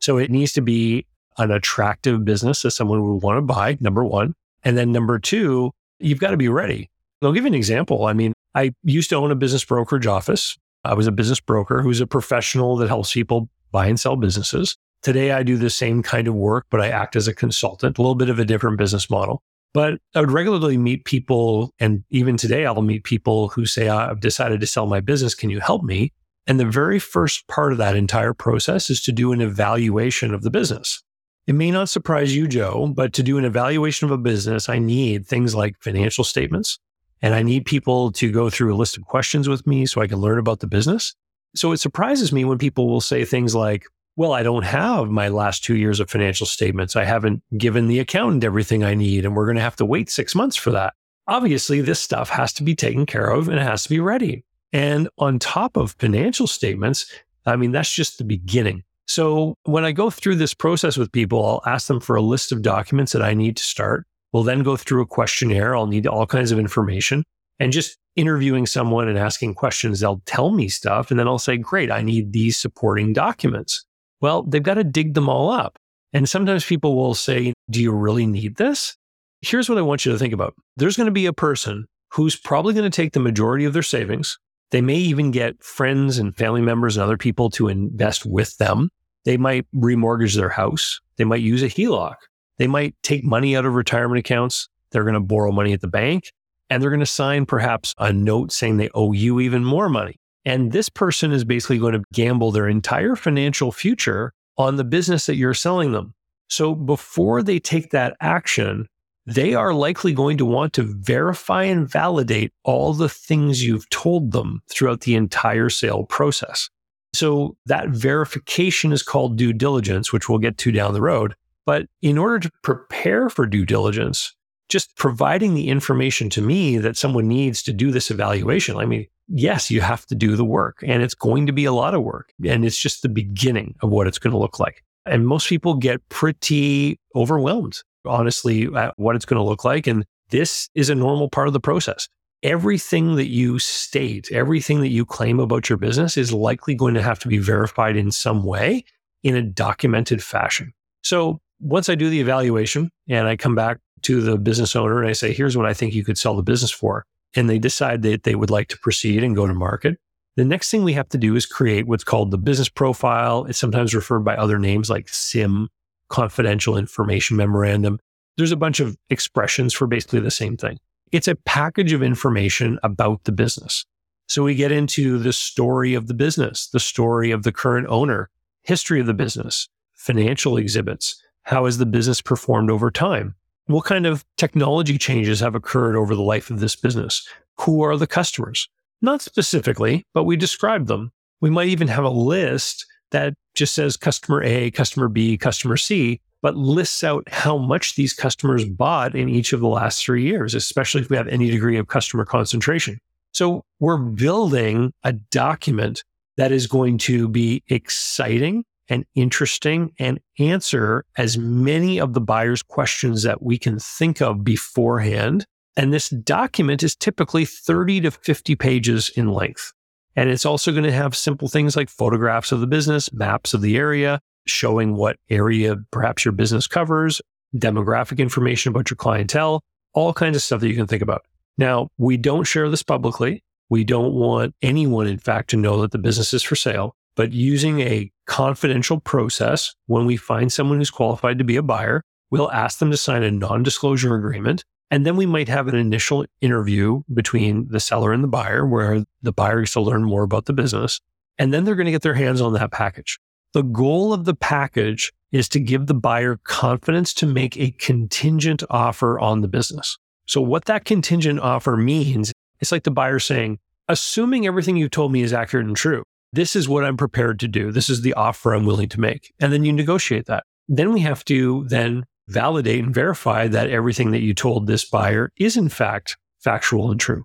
So 0.00 0.16
it 0.16 0.30
needs 0.30 0.52
to 0.52 0.62
be 0.62 1.06
an 1.36 1.50
attractive 1.50 2.24
business 2.24 2.62
that 2.62 2.70
someone 2.70 3.02
would 3.06 3.22
want 3.22 3.36
to 3.36 3.42
buy, 3.42 3.76
number 3.80 4.02
one. 4.02 4.34
And 4.64 4.78
then 4.78 4.90
number 4.90 5.18
two, 5.18 5.72
you've 5.98 6.18
got 6.18 6.30
to 6.30 6.38
be 6.38 6.48
ready. 6.48 6.88
I'll 7.20 7.32
give 7.32 7.44
you 7.44 7.48
an 7.48 7.54
example. 7.54 8.06
I 8.06 8.14
mean, 8.14 8.32
I 8.54 8.74
used 8.84 9.10
to 9.10 9.16
own 9.16 9.30
a 9.30 9.36
business 9.36 9.64
brokerage 9.64 10.06
office. 10.06 10.56
I 10.82 10.94
was 10.94 11.06
a 11.06 11.12
business 11.12 11.40
broker 11.40 11.82
who's 11.82 12.00
a 12.00 12.06
professional 12.06 12.76
that 12.76 12.88
helps 12.88 13.12
people 13.12 13.50
buy 13.70 13.86
and 13.86 14.00
sell 14.00 14.16
businesses. 14.16 14.76
Today, 15.02 15.32
I 15.32 15.42
do 15.42 15.56
the 15.56 15.70
same 15.70 16.02
kind 16.02 16.28
of 16.28 16.34
work, 16.34 16.66
but 16.70 16.80
I 16.80 16.88
act 16.88 17.16
as 17.16 17.26
a 17.26 17.34
consultant, 17.34 17.98
a 17.98 18.00
little 18.00 18.14
bit 18.14 18.28
of 18.28 18.38
a 18.38 18.44
different 18.44 18.78
business 18.78 19.10
model. 19.10 19.42
But 19.74 19.98
I 20.14 20.20
would 20.20 20.30
regularly 20.30 20.76
meet 20.76 21.04
people, 21.04 21.72
and 21.80 22.04
even 22.10 22.36
today, 22.36 22.66
I'll 22.66 22.82
meet 22.82 23.04
people 23.04 23.48
who 23.48 23.66
say, 23.66 23.88
I've 23.88 24.20
decided 24.20 24.60
to 24.60 24.66
sell 24.66 24.86
my 24.86 25.00
business. 25.00 25.34
Can 25.34 25.50
you 25.50 25.60
help 25.60 25.82
me? 25.82 26.12
And 26.46 26.60
the 26.60 26.66
very 26.66 26.98
first 26.98 27.48
part 27.48 27.72
of 27.72 27.78
that 27.78 27.96
entire 27.96 28.34
process 28.34 28.90
is 28.90 29.02
to 29.02 29.12
do 29.12 29.32
an 29.32 29.40
evaluation 29.40 30.34
of 30.34 30.42
the 30.42 30.50
business. 30.50 31.02
It 31.46 31.54
may 31.54 31.70
not 31.70 31.88
surprise 31.88 32.36
you, 32.36 32.46
Joe, 32.46 32.92
but 32.94 33.12
to 33.14 33.22
do 33.22 33.38
an 33.38 33.44
evaluation 33.44 34.06
of 34.06 34.12
a 34.12 34.18
business, 34.18 34.68
I 34.68 34.78
need 34.78 35.26
things 35.26 35.54
like 35.54 35.74
financial 35.80 36.22
statements, 36.22 36.78
and 37.20 37.34
I 37.34 37.42
need 37.42 37.64
people 37.64 38.12
to 38.12 38.30
go 38.30 38.50
through 38.50 38.74
a 38.74 38.76
list 38.76 38.96
of 38.96 39.04
questions 39.04 39.48
with 39.48 39.66
me 39.66 39.86
so 39.86 40.00
I 40.00 40.06
can 40.06 40.18
learn 40.18 40.38
about 40.38 40.60
the 40.60 40.68
business. 40.68 41.14
So 41.56 41.72
it 41.72 41.78
surprises 41.78 42.32
me 42.32 42.44
when 42.44 42.58
people 42.58 42.88
will 42.88 43.00
say 43.00 43.24
things 43.24 43.54
like, 43.54 43.86
well, 44.16 44.32
I 44.32 44.42
don't 44.42 44.64
have 44.64 45.08
my 45.10 45.28
last 45.28 45.64
two 45.64 45.76
years 45.76 46.00
of 46.00 46.10
financial 46.10 46.46
statements. 46.46 46.96
I 46.96 47.04
haven't 47.04 47.42
given 47.56 47.88
the 47.88 47.98
accountant 47.98 48.44
everything 48.44 48.84
I 48.84 48.94
need, 48.94 49.24
and 49.24 49.34
we're 49.34 49.46
going 49.46 49.56
to 49.56 49.62
have 49.62 49.76
to 49.76 49.86
wait 49.86 50.10
six 50.10 50.34
months 50.34 50.56
for 50.56 50.70
that. 50.72 50.94
Obviously, 51.28 51.80
this 51.80 52.00
stuff 52.00 52.28
has 52.28 52.52
to 52.54 52.62
be 52.62 52.74
taken 52.74 53.06
care 53.06 53.28
of 53.30 53.48
and 53.48 53.58
it 53.58 53.62
has 53.62 53.84
to 53.84 53.88
be 53.88 54.00
ready. 54.00 54.44
And 54.72 55.08
on 55.18 55.38
top 55.38 55.76
of 55.76 55.94
financial 55.98 56.46
statements, 56.46 57.10
I 57.46 57.56
mean, 57.56 57.72
that's 57.72 57.94
just 57.94 58.18
the 58.18 58.24
beginning. 58.24 58.82
So 59.06 59.56
when 59.64 59.84
I 59.84 59.92
go 59.92 60.10
through 60.10 60.36
this 60.36 60.54
process 60.54 60.96
with 60.96 61.12
people, 61.12 61.44
I'll 61.44 61.72
ask 61.72 61.86
them 61.86 62.00
for 62.00 62.16
a 62.16 62.22
list 62.22 62.52
of 62.52 62.62
documents 62.62 63.12
that 63.12 63.22
I 63.22 63.34
need 63.34 63.56
to 63.56 63.62
start. 63.62 64.06
We'll 64.32 64.42
then 64.42 64.62
go 64.62 64.76
through 64.76 65.02
a 65.02 65.06
questionnaire. 65.06 65.76
I'll 65.76 65.86
need 65.86 66.06
all 66.06 66.26
kinds 66.26 66.52
of 66.52 66.58
information 66.58 67.24
and 67.60 67.72
just 67.72 67.98
interviewing 68.16 68.66
someone 68.66 69.08
and 69.08 69.18
asking 69.18 69.54
questions. 69.54 70.00
They'll 70.00 70.22
tell 70.26 70.50
me 70.50 70.68
stuff 70.68 71.10
and 71.10 71.20
then 71.20 71.28
I'll 71.28 71.38
say, 71.38 71.56
great, 71.56 71.90
I 71.90 72.02
need 72.02 72.32
these 72.32 72.56
supporting 72.56 73.12
documents. 73.12 73.84
Well, 74.22 74.44
they've 74.44 74.62
got 74.62 74.74
to 74.74 74.84
dig 74.84 75.14
them 75.14 75.28
all 75.28 75.50
up. 75.50 75.76
And 76.14 76.28
sometimes 76.28 76.64
people 76.64 76.96
will 76.96 77.14
say, 77.14 77.52
do 77.68 77.82
you 77.82 77.92
really 77.92 78.26
need 78.26 78.56
this? 78.56 78.96
Here's 79.42 79.68
what 79.68 79.78
I 79.78 79.82
want 79.82 80.06
you 80.06 80.12
to 80.12 80.18
think 80.18 80.32
about. 80.32 80.54
There's 80.76 80.96
going 80.96 81.06
to 81.06 81.12
be 81.12 81.26
a 81.26 81.32
person 81.32 81.86
who's 82.12 82.36
probably 82.36 82.72
going 82.72 82.90
to 82.90 82.96
take 82.96 83.12
the 83.12 83.20
majority 83.20 83.64
of 83.64 83.72
their 83.72 83.82
savings. 83.82 84.38
They 84.70 84.80
may 84.80 84.96
even 84.96 85.32
get 85.32 85.62
friends 85.62 86.18
and 86.18 86.36
family 86.36 86.62
members 86.62 86.96
and 86.96 87.04
other 87.04 87.16
people 87.18 87.50
to 87.50 87.68
invest 87.68 88.24
with 88.24 88.56
them. 88.58 88.88
They 89.24 89.36
might 89.36 89.66
remortgage 89.74 90.36
their 90.36 90.48
house. 90.48 91.00
They 91.16 91.24
might 91.24 91.42
use 91.42 91.62
a 91.62 91.68
HELOC. 91.68 92.14
They 92.58 92.66
might 92.66 92.94
take 93.02 93.24
money 93.24 93.56
out 93.56 93.66
of 93.66 93.74
retirement 93.74 94.18
accounts. 94.18 94.68
They're 94.90 95.04
going 95.04 95.14
to 95.14 95.20
borrow 95.20 95.52
money 95.52 95.72
at 95.72 95.80
the 95.80 95.88
bank 95.88 96.30
and 96.72 96.82
they're 96.82 96.90
going 96.90 97.00
to 97.00 97.06
sign 97.06 97.44
perhaps 97.44 97.92
a 97.98 98.14
note 98.14 98.50
saying 98.50 98.78
they 98.78 98.88
owe 98.94 99.12
you 99.12 99.40
even 99.40 99.62
more 99.62 99.90
money. 99.90 100.16
And 100.44 100.72
this 100.72 100.88
person 100.88 101.32
is 101.32 101.44
basically 101.44 101.78
going 101.78 101.94
to 101.94 102.04
gamble 102.12 102.50
their 102.50 102.68
entire 102.68 103.16
financial 103.16 103.70
future 103.72 104.32
on 104.58 104.76
the 104.76 104.84
business 104.84 105.26
that 105.26 105.36
you're 105.36 105.54
selling 105.54 105.92
them. 105.92 106.14
So 106.48 106.74
before 106.74 107.42
they 107.42 107.58
take 107.58 107.90
that 107.90 108.16
action, 108.20 108.86
they 109.24 109.54
are 109.54 109.72
likely 109.72 110.12
going 110.12 110.36
to 110.38 110.44
want 110.44 110.72
to 110.74 110.82
verify 110.82 111.62
and 111.64 111.88
validate 111.88 112.52
all 112.64 112.92
the 112.92 113.08
things 113.08 113.64
you've 113.64 113.88
told 113.90 114.32
them 114.32 114.62
throughout 114.68 115.02
the 115.02 115.14
entire 115.14 115.70
sale 115.70 116.04
process. 116.04 116.68
So 117.14 117.56
that 117.66 117.90
verification 117.90 118.92
is 118.92 119.02
called 119.02 119.36
due 119.36 119.52
diligence, 119.52 120.12
which 120.12 120.28
we'll 120.28 120.38
get 120.38 120.58
to 120.58 120.72
down 120.72 120.92
the 120.92 121.00
road. 121.00 121.34
But 121.64 121.86
in 122.00 122.18
order 122.18 122.40
to 122.40 122.50
prepare 122.62 123.28
for 123.28 123.46
due 123.46 123.64
diligence, 123.64 124.34
just 124.68 124.96
providing 124.96 125.54
the 125.54 125.68
information 125.68 126.30
to 126.30 126.42
me 126.42 126.78
that 126.78 126.96
someone 126.96 127.28
needs 127.28 127.62
to 127.64 127.72
do 127.72 127.90
this 127.90 128.10
evaluation, 128.10 128.76
I 128.76 128.86
mean, 128.86 129.06
yes, 129.32 129.70
you 129.70 129.80
have 129.80 130.06
to 130.06 130.14
do 130.14 130.36
the 130.36 130.44
work 130.44 130.78
and 130.86 131.02
it's 131.02 131.14
going 131.14 131.46
to 131.46 131.52
be 131.52 131.64
a 131.64 131.72
lot 131.72 131.94
of 131.94 132.02
work. 132.02 132.32
And 132.46 132.64
it's 132.64 132.78
just 132.78 133.02
the 133.02 133.08
beginning 133.08 133.74
of 133.82 133.90
what 133.90 134.06
it's 134.06 134.18
going 134.18 134.32
to 134.32 134.38
look 134.38 134.60
like. 134.60 134.84
And 135.06 135.26
most 135.26 135.48
people 135.48 135.74
get 135.74 136.06
pretty 136.08 136.98
overwhelmed, 137.16 137.80
honestly, 138.04 138.68
at 138.76 138.94
what 138.96 139.16
it's 139.16 139.24
going 139.24 139.38
to 139.38 139.48
look 139.48 139.64
like. 139.64 139.86
And 139.86 140.04
this 140.30 140.68
is 140.74 140.90
a 140.90 140.94
normal 140.94 141.28
part 141.28 141.48
of 141.48 141.52
the 141.52 141.60
process 141.60 142.08
everything 142.42 143.14
that 143.14 143.28
you 143.28 143.58
state, 143.58 144.30
everything 144.32 144.80
that 144.80 144.88
you 144.88 145.06
claim 145.06 145.38
about 145.38 145.68
your 145.68 145.78
business 145.78 146.16
is 146.16 146.32
likely 146.32 146.74
going 146.74 146.94
to 146.94 147.02
have 147.02 147.18
to 147.20 147.28
be 147.28 147.38
verified 147.38 147.96
in 147.96 148.10
some 148.10 148.42
way 148.42 148.84
in 149.22 149.36
a 149.36 149.42
documented 149.42 150.22
fashion. 150.22 150.72
So 151.04 151.40
once 151.60 151.88
I 151.88 151.94
do 151.94 152.10
the 152.10 152.20
evaluation 152.20 152.90
and 153.08 153.28
I 153.28 153.36
come 153.36 153.54
back 153.54 153.78
to 154.02 154.20
the 154.20 154.36
business 154.36 154.74
owner 154.74 154.98
and 154.98 155.08
I 155.08 155.12
say, 155.12 155.32
here's 155.32 155.56
what 155.56 155.66
I 155.66 155.74
think 155.74 155.94
you 155.94 156.04
could 156.04 156.18
sell 156.18 156.34
the 156.34 156.42
business 156.42 156.72
for, 156.72 157.04
and 157.34 157.48
they 157.48 157.58
decide 157.58 158.02
that 158.02 158.24
they 158.24 158.34
would 158.34 158.50
like 158.50 158.68
to 158.68 158.78
proceed 158.78 159.22
and 159.22 159.36
go 159.36 159.46
to 159.46 159.54
market, 159.54 159.98
the 160.36 160.44
next 160.44 160.70
thing 160.70 160.82
we 160.82 160.94
have 160.94 161.08
to 161.10 161.18
do 161.18 161.36
is 161.36 161.44
create 161.44 161.86
what's 161.86 162.04
called 162.04 162.30
the 162.30 162.38
business 162.38 162.68
profile. 162.68 163.44
It's 163.44 163.58
sometimes 163.58 163.94
referred 163.94 164.20
by 164.20 164.34
other 164.36 164.58
names 164.58 164.88
like 164.88 165.06
CIM, 165.06 165.68
confidential 166.08 166.76
information 166.76 167.36
memorandum. 167.36 167.98
There's 168.36 168.52
a 168.52 168.56
bunch 168.56 168.80
of 168.80 168.96
expressions 169.10 169.74
for 169.74 169.86
basically 169.86 170.20
the 170.20 170.30
same 170.30 170.56
thing. 170.56 170.78
It's 171.10 171.28
a 171.28 171.34
package 171.34 171.92
of 171.92 172.02
information 172.02 172.78
about 172.82 173.24
the 173.24 173.32
business. 173.32 173.84
So 174.26 174.42
we 174.42 174.54
get 174.54 174.72
into 174.72 175.18
the 175.18 175.34
story 175.34 175.92
of 175.92 176.06
the 176.06 176.14
business, 176.14 176.68
the 176.68 176.80
story 176.80 177.30
of 177.30 177.42
the 177.42 177.52
current 177.52 177.86
owner, 177.90 178.30
history 178.62 179.00
of 179.00 179.06
the 179.06 179.12
business, 179.12 179.68
financial 179.92 180.56
exhibits. 180.56 181.22
How 181.42 181.66
has 181.66 181.76
the 181.76 181.84
business 181.84 182.22
performed 182.22 182.70
over 182.70 182.90
time? 182.90 183.34
What 183.66 183.84
kind 183.84 184.06
of 184.06 184.24
technology 184.36 184.98
changes 184.98 185.40
have 185.40 185.54
occurred 185.54 185.96
over 185.96 186.14
the 186.14 186.22
life 186.22 186.50
of 186.50 186.60
this 186.60 186.74
business? 186.76 187.26
Who 187.60 187.82
are 187.82 187.96
the 187.96 188.06
customers? 188.06 188.68
Not 189.00 189.22
specifically, 189.22 190.04
but 190.14 190.24
we 190.24 190.36
describe 190.36 190.86
them. 190.86 191.12
We 191.40 191.50
might 191.50 191.68
even 191.68 191.88
have 191.88 192.04
a 192.04 192.10
list 192.10 192.86
that 193.12 193.34
just 193.54 193.74
says 193.74 193.96
customer 193.96 194.42
A, 194.42 194.70
customer 194.70 195.08
B, 195.08 195.36
customer 195.36 195.76
C, 195.76 196.20
but 196.40 196.56
lists 196.56 197.04
out 197.04 197.28
how 197.28 197.56
much 197.56 197.94
these 197.94 198.12
customers 198.12 198.64
bought 198.64 199.14
in 199.14 199.28
each 199.28 199.52
of 199.52 199.60
the 199.60 199.68
last 199.68 200.04
three 200.04 200.24
years, 200.24 200.54
especially 200.54 201.00
if 201.00 201.10
we 201.10 201.16
have 201.16 201.28
any 201.28 201.50
degree 201.50 201.76
of 201.76 201.86
customer 201.86 202.24
concentration. 202.24 202.98
So 203.32 203.64
we're 203.80 203.96
building 203.96 204.92
a 205.04 205.12
document 205.12 206.02
that 206.36 206.52
is 206.52 206.66
going 206.66 206.98
to 206.98 207.28
be 207.28 207.62
exciting 207.68 208.64
and 208.88 209.04
interesting 209.14 209.92
and 209.98 210.20
answer 210.38 211.04
as 211.16 211.38
many 211.38 212.00
of 212.00 212.14
the 212.14 212.20
buyer's 212.20 212.62
questions 212.62 213.22
that 213.22 213.42
we 213.42 213.58
can 213.58 213.78
think 213.78 214.20
of 214.20 214.44
beforehand. 214.44 215.46
And 215.76 215.92
this 215.92 216.10
document 216.10 216.82
is 216.82 216.94
typically 216.94 217.44
30 217.44 218.02
to 218.02 218.10
50 218.10 218.54
pages 218.56 219.10
in 219.16 219.32
length. 219.32 219.72
And 220.14 220.28
it's 220.28 220.44
also 220.44 220.72
going 220.72 220.84
to 220.84 220.92
have 220.92 221.16
simple 221.16 221.48
things 221.48 221.76
like 221.76 221.88
photographs 221.88 222.52
of 222.52 222.60
the 222.60 222.66
business, 222.66 223.12
maps 223.12 223.54
of 223.54 223.62
the 223.62 223.76
area, 223.76 224.20
showing 224.46 224.94
what 224.94 225.16
area 225.30 225.76
perhaps 225.90 226.24
your 226.24 226.32
business 226.32 226.66
covers, 226.66 227.22
demographic 227.56 228.18
information 228.18 228.70
about 228.70 228.90
your 228.90 228.96
clientele, 228.96 229.62
all 229.94 230.12
kinds 230.12 230.36
of 230.36 230.42
stuff 230.42 230.60
that 230.60 230.68
you 230.68 230.74
can 230.74 230.86
think 230.86 231.02
about. 231.02 231.22
Now, 231.56 231.88
we 231.96 232.16
don't 232.16 232.44
share 232.44 232.68
this 232.68 232.82
publicly. 232.82 233.42
We 233.70 233.84
don't 233.84 234.12
want 234.12 234.54
anyone, 234.60 235.06
in 235.06 235.18
fact, 235.18 235.50
to 235.50 235.56
know 235.56 235.80
that 235.80 235.92
the 235.92 235.98
business 235.98 236.34
is 236.34 236.42
for 236.42 236.56
sale, 236.56 236.94
but 237.16 237.32
using 237.32 237.80
a 237.80 238.11
confidential 238.32 238.98
process, 238.98 239.74
when 239.88 240.06
we 240.06 240.16
find 240.16 240.50
someone 240.50 240.78
who's 240.78 240.90
qualified 240.90 241.36
to 241.36 241.44
be 241.44 241.56
a 241.56 241.62
buyer, 241.62 242.02
we'll 242.30 242.50
ask 242.50 242.78
them 242.78 242.90
to 242.90 242.96
sign 242.96 243.22
a 243.22 243.30
non 243.30 243.62
disclosure 243.62 244.14
agreement. 244.14 244.64
And 244.90 245.04
then 245.04 245.16
we 245.16 245.26
might 245.26 245.48
have 245.48 245.68
an 245.68 245.74
initial 245.74 246.24
interview 246.40 247.02
between 247.12 247.68
the 247.68 247.78
seller 247.78 248.10
and 248.10 248.24
the 248.24 248.28
buyer 248.28 248.66
where 248.66 249.04
the 249.20 249.32
buyer 249.32 249.60
gets 249.60 249.74
to 249.74 249.82
learn 249.82 250.04
more 250.04 250.22
about 250.22 250.46
the 250.46 250.54
business. 250.54 250.98
And 251.38 251.52
then 251.52 251.64
they're 251.64 251.74
going 251.74 251.86
to 251.86 251.92
get 251.92 252.00
their 252.00 252.14
hands 252.14 252.40
on 252.40 252.54
that 252.54 252.72
package. 252.72 253.18
The 253.52 253.62
goal 253.62 254.14
of 254.14 254.24
the 254.24 254.34
package 254.34 255.12
is 255.30 255.46
to 255.50 255.60
give 255.60 255.86
the 255.86 255.94
buyer 255.94 256.40
confidence 256.44 257.12
to 257.14 257.26
make 257.26 257.58
a 257.58 257.72
contingent 257.72 258.62
offer 258.70 259.20
on 259.20 259.42
the 259.42 259.48
business. 259.48 259.98
So, 260.26 260.40
what 260.40 260.64
that 260.66 260.86
contingent 260.86 261.38
offer 261.40 261.76
means, 261.76 262.32
it's 262.60 262.72
like 262.72 262.84
the 262.84 262.90
buyer 262.90 263.18
saying, 263.18 263.58
assuming 263.88 264.46
everything 264.46 264.78
you 264.78 264.88
told 264.88 265.12
me 265.12 265.20
is 265.20 265.34
accurate 265.34 265.66
and 265.66 265.76
true, 265.76 266.02
this 266.32 266.56
is 266.56 266.68
what 266.68 266.84
I'm 266.84 266.96
prepared 266.96 267.38
to 267.40 267.48
do. 267.48 267.70
This 267.70 267.90
is 267.90 268.02
the 268.02 268.14
offer 268.14 268.54
I'm 268.54 268.64
willing 268.64 268.88
to 268.90 269.00
make. 269.00 269.32
And 269.38 269.52
then 269.52 269.64
you 269.64 269.72
negotiate 269.72 270.26
that. 270.26 270.44
Then 270.68 270.92
we 270.92 271.00
have 271.00 271.24
to 271.26 271.64
then 271.68 272.04
validate 272.28 272.84
and 272.84 272.94
verify 272.94 273.48
that 273.48 273.70
everything 273.70 274.12
that 274.12 274.22
you 274.22 274.32
told 274.32 274.66
this 274.66 274.88
buyer 274.88 275.30
is 275.36 275.56
in 275.56 275.68
fact 275.68 276.16
factual 276.40 276.90
and 276.90 276.98
true. 276.98 277.24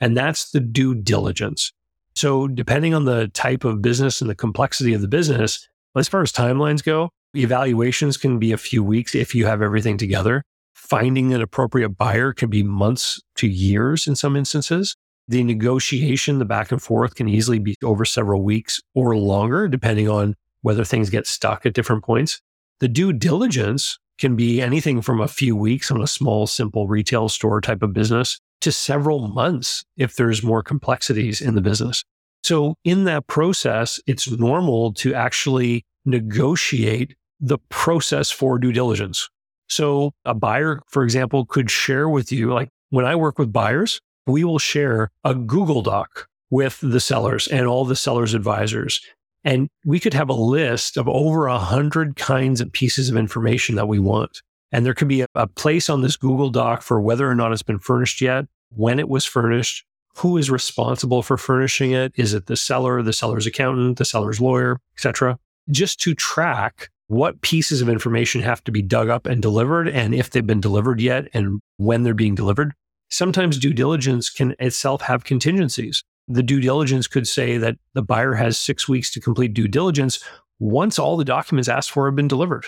And 0.00 0.16
that's 0.16 0.50
the 0.50 0.60
due 0.60 0.94
diligence. 0.94 1.72
So, 2.14 2.48
depending 2.48 2.94
on 2.94 3.04
the 3.04 3.28
type 3.28 3.64
of 3.64 3.82
business 3.82 4.22
and 4.22 4.30
the 4.30 4.34
complexity 4.34 4.94
of 4.94 5.02
the 5.02 5.08
business, 5.08 5.68
as 5.94 6.08
far 6.08 6.22
as 6.22 6.32
timelines 6.32 6.82
go, 6.82 7.10
evaluations 7.34 8.16
can 8.16 8.38
be 8.38 8.52
a 8.52 8.58
few 8.58 8.82
weeks 8.82 9.14
if 9.14 9.34
you 9.34 9.46
have 9.46 9.60
everything 9.60 9.98
together. 9.98 10.42
Finding 10.74 11.34
an 11.34 11.42
appropriate 11.42 11.90
buyer 11.90 12.32
can 12.32 12.48
be 12.48 12.62
months 12.62 13.20
to 13.36 13.46
years 13.46 14.06
in 14.06 14.16
some 14.16 14.36
instances. 14.36 14.96
The 15.28 15.42
negotiation, 15.42 16.38
the 16.38 16.44
back 16.44 16.70
and 16.70 16.80
forth 16.80 17.16
can 17.16 17.28
easily 17.28 17.58
be 17.58 17.74
over 17.82 18.04
several 18.04 18.42
weeks 18.42 18.80
or 18.94 19.16
longer, 19.16 19.66
depending 19.66 20.08
on 20.08 20.36
whether 20.62 20.84
things 20.84 21.10
get 21.10 21.26
stuck 21.26 21.66
at 21.66 21.74
different 21.74 22.04
points. 22.04 22.40
The 22.80 22.88
due 22.88 23.12
diligence 23.12 23.98
can 24.18 24.36
be 24.36 24.62
anything 24.62 25.02
from 25.02 25.20
a 25.20 25.28
few 25.28 25.56
weeks 25.56 25.90
on 25.90 26.00
a 26.00 26.06
small, 26.06 26.46
simple 26.46 26.86
retail 26.86 27.28
store 27.28 27.60
type 27.60 27.82
of 27.82 27.92
business 27.92 28.40
to 28.60 28.72
several 28.72 29.28
months 29.28 29.84
if 29.96 30.16
there's 30.16 30.42
more 30.42 30.62
complexities 30.62 31.40
in 31.40 31.54
the 31.54 31.60
business. 31.60 32.04
So, 32.42 32.76
in 32.84 33.04
that 33.04 33.26
process, 33.26 34.00
it's 34.06 34.30
normal 34.30 34.92
to 34.94 35.14
actually 35.14 35.84
negotiate 36.04 37.16
the 37.40 37.58
process 37.68 38.30
for 38.30 38.58
due 38.58 38.72
diligence. 38.72 39.28
So, 39.68 40.12
a 40.24 40.34
buyer, 40.34 40.80
for 40.86 41.02
example, 41.02 41.44
could 41.44 41.70
share 41.70 42.08
with 42.08 42.30
you, 42.30 42.52
like 42.52 42.68
when 42.90 43.04
I 43.04 43.16
work 43.16 43.38
with 43.38 43.52
buyers, 43.52 44.00
we 44.26 44.44
will 44.44 44.58
share 44.58 45.10
a 45.24 45.34
Google 45.34 45.82
Doc 45.82 46.28
with 46.50 46.78
the 46.82 47.00
sellers 47.00 47.46
and 47.48 47.66
all 47.66 47.84
the 47.84 47.96
sellers' 47.96 48.34
advisors. 48.34 49.00
And 49.44 49.68
we 49.84 50.00
could 50.00 50.14
have 50.14 50.28
a 50.28 50.34
list 50.34 50.96
of 50.96 51.08
over 51.08 51.46
a 51.46 51.58
hundred 51.58 52.16
kinds 52.16 52.60
of 52.60 52.72
pieces 52.72 53.08
of 53.08 53.16
information 53.16 53.76
that 53.76 53.88
we 53.88 53.98
want. 53.98 54.42
And 54.72 54.84
there 54.84 54.94
could 54.94 55.08
be 55.08 55.20
a, 55.20 55.26
a 55.34 55.46
place 55.46 55.88
on 55.88 56.02
this 56.02 56.16
Google 56.16 56.50
Doc 56.50 56.82
for 56.82 57.00
whether 57.00 57.30
or 57.30 57.34
not 57.34 57.52
it's 57.52 57.62
been 57.62 57.78
furnished 57.78 58.20
yet, 58.20 58.46
when 58.70 58.98
it 58.98 59.08
was 59.08 59.24
furnished, 59.24 59.84
who 60.16 60.36
is 60.36 60.50
responsible 60.50 61.22
for 61.22 61.36
furnishing 61.36 61.92
it? 61.92 62.12
Is 62.16 62.34
it 62.34 62.46
the 62.46 62.56
seller, 62.56 63.02
the 63.02 63.12
seller's 63.12 63.46
accountant, 63.46 63.98
the 63.98 64.04
seller's 64.04 64.40
lawyer, 64.40 64.80
etc. 64.96 65.38
Just 65.70 66.00
to 66.00 66.14
track 66.14 66.90
what 67.08 67.40
pieces 67.42 67.80
of 67.80 67.88
information 67.88 68.40
have 68.40 68.64
to 68.64 68.72
be 68.72 68.82
dug 68.82 69.08
up 69.08 69.26
and 69.26 69.40
delivered 69.40 69.88
and 69.88 70.14
if 70.14 70.30
they've 70.30 70.46
been 70.46 70.60
delivered 70.60 71.00
yet 71.00 71.28
and 71.32 71.60
when 71.76 72.02
they're 72.02 72.14
being 72.14 72.34
delivered. 72.34 72.72
Sometimes 73.08 73.58
due 73.58 73.72
diligence 73.72 74.30
can 74.30 74.54
itself 74.58 75.02
have 75.02 75.24
contingencies. 75.24 76.02
The 76.28 76.42
due 76.42 76.60
diligence 76.60 77.06
could 77.06 77.28
say 77.28 77.56
that 77.58 77.76
the 77.94 78.02
buyer 78.02 78.34
has 78.34 78.58
six 78.58 78.88
weeks 78.88 79.12
to 79.12 79.20
complete 79.20 79.54
due 79.54 79.68
diligence 79.68 80.22
once 80.58 80.98
all 80.98 81.16
the 81.16 81.24
documents 81.24 81.68
asked 81.68 81.90
for 81.90 82.06
have 82.06 82.16
been 82.16 82.28
delivered. 82.28 82.66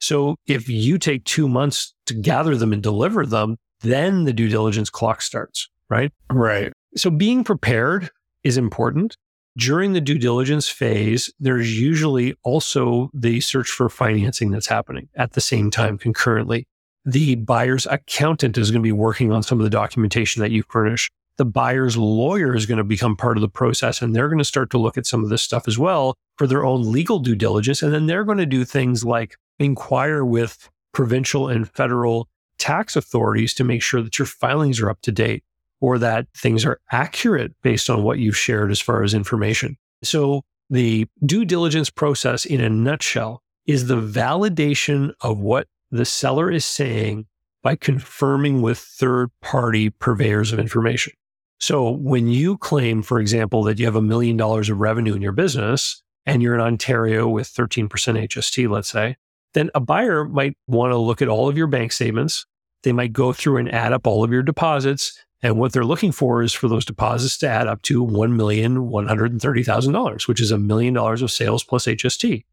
So 0.00 0.36
if 0.46 0.68
you 0.68 0.98
take 0.98 1.24
two 1.24 1.48
months 1.48 1.94
to 2.06 2.14
gather 2.14 2.56
them 2.56 2.72
and 2.72 2.82
deliver 2.82 3.24
them, 3.24 3.56
then 3.80 4.24
the 4.24 4.32
due 4.32 4.48
diligence 4.48 4.90
clock 4.90 5.22
starts, 5.22 5.68
right? 5.88 6.12
Right. 6.30 6.72
So 6.96 7.10
being 7.10 7.44
prepared 7.44 8.10
is 8.42 8.56
important. 8.56 9.16
During 9.56 9.94
the 9.94 10.02
due 10.02 10.18
diligence 10.18 10.68
phase, 10.68 11.32
there's 11.40 11.80
usually 11.80 12.34
also 12.42 13.10
the 13.14 13.40
search 13.40 13.68
for 13.70 13.88
financing 13.88 14.50
that's 14.50 14.66
happening 14.66 15.08
at 15.16 15.32
the 15.32 15.40
same 15.40 15.70
time 15.70 15.96
concurrently. 15.96 16.66
The 17.06 17.36
buyer's 17.36 17.86
accountant 17.86 18.58
is 18.58 18.72
going 18.72 18.82
to 18.82 18.86
be 18.86 18.92
working 18.92 19.32
on 19.32 19.44
some 19.44 19.60
of 19.60 19.64
the 19.64 19.70
documentation 19.70 20.42
that 20.42 20.50
you 20.50 20.64
furnish. 20.68 21.08
The 21.38 21.44
buyer's 21.44 21.96
lawyer 21.96 22.54
is 22.56 22.66
going 22.66 22.78
to 22.78 22.84
become 22.84 23.16
part 23.16 23.36
of 23.36 23.42
the 23.42 23.48
process 23.48 24.02
and 24.02 24.14
they're 24.14 24.28
going 24.28 24.38
to 24.38 24.44
start 24.44 24.70
to 24.70 24.78
look 24.78 24.98
at 24.98 25.06
some 25.06 25.22
of 25.22 25.30
this 25.30 25.42
stuff 25.42 25.68
as 25.68 25.78
well 25.78 26.14
for 26.36 26.48
their 26.48 26.64
own 26.64 26.90
legal 26.90 27.20
due 27.20 27.36
diligence. 27.36 27.80
And 27.80 27.94
then 27.94 28.06
they're 28.06 28.24
going 28.24 28.38
to 28.38 28.46
do 28.46 28.64
things 28.64 29.04
like 29.04 29.36
inquire 29.60 30.24
with 30.24 30.68
provincial 30.92 31.48
and 31.48 31.70
federal 31.70 32.28
tax 32.58 32.96
authorities 32.96 33.54
to 33.54 33.64
make 33.64 33.82
sure 33.82 34.02
that 34.02 34.18
your 34.18 34.26
filings 34.26 34.80
are 34.80 34.90
up 34.90 35.00
to 35.02 35.12
date 35.12 35.44
or 35.80 35.98
that 35.98 36.26
things 36.34 36.64
are 36.64 36.80
accurate 36.90 37.54
based 37.62 37.88
on 37.88 38.02
what 38.02 38.18
you've 38.18 38.36
shared 38.36 38.70
as 38.72 38.80
far 38.80 39.04
as 39.04 39.14
information. 39.14 39.76
So 40.02 40.42
the 40.70 41.06
due 41.24 41.44
diligence 41.44 41.90
process 41.90 42.44
in 42.44 42.60
a 42.60 42.68
nutshell 42.68 43.42
is 43.66 43.86
the 43.86 44.00
validation 44.00 45.12
of 45.20 45.38
what 45.38 45.68
the 45.90 46.04
seller 46.04 46.50
is 46.50 46.64
saying 46.64 47.26
by 47.62 47.76
confirming 47.76 48.62
with 48.62 48.78
third 48.78 49.30
party 49.42 49.90
purveyors 49.90 50.52
of 50.52 50.58
information. 50.58 51.12
So 51.58 51.90
when 51.90 52.28
you 52.28 52.58
claim, 52.58 53.02
for 53.02 53.18
example, 53.18 53.62
that 53.64 53.78
you 53.78 53.86
have 53.86 53.96
a 53.96 54.02
million 54.02 54.36
dollars 54.36 54.68
of 54.68 54.78
revenue 54.78 55.14
in 55.14 55.22
your 55.22 55.32
business 55.32 56.02
and 56.26 56.42
you're 56.42 56.54
in 56.54 56.60
Ontario 56.60 57.28
with 57.28 57.48
13% 57.48 57.88
HST, 57.88 58.68
let's 58.68 58.90
say, 58.90 59.16
then 59.54 59.70
a 59.74 59.80
buyer 59.80 60.24
might 60.24 60.56
want 60.66 60.92
to 60.92 60.96
look 60.96 61.22
at 61.22 61.28
all 61.28 61.48
of 61.48 61.56
your 61.56 61.66
bank 61.66 61.92
statements. 61.92 62.46
They 62.82 62.92
might 62.92 63.12
go 63.12 63.32
through 63.32 63.56
and 63.56 63.72
add 63.72 63.92
up 63.92 64.06
all 64.06 64.22
of 64.22 64.30
your 64.30 64.42
deposits. 64.42 65.18
And 65.42 65.58
what 65.58 65.72
they're 65.72 65.84
looking 65.84 66.12
for 66.12 66.42
is 66.42 66.52
for 66.52 66.68
those 66.68 66.84
deposits 66.84 67.38
to 67.38 67.48
add 67.48 67.66
up 67.66 67.82
to 67.82 68.04
$1,130,000, 68.04 70.28
which 70.28 70.40
is 70.40 70.50
a 70.50 70.58
million 70.58 70.94
dollars 70.94 71.22
of 71.22 71.30
sales 71.30 71.64
plus 71.64 71.86
HST. 71.86 72.44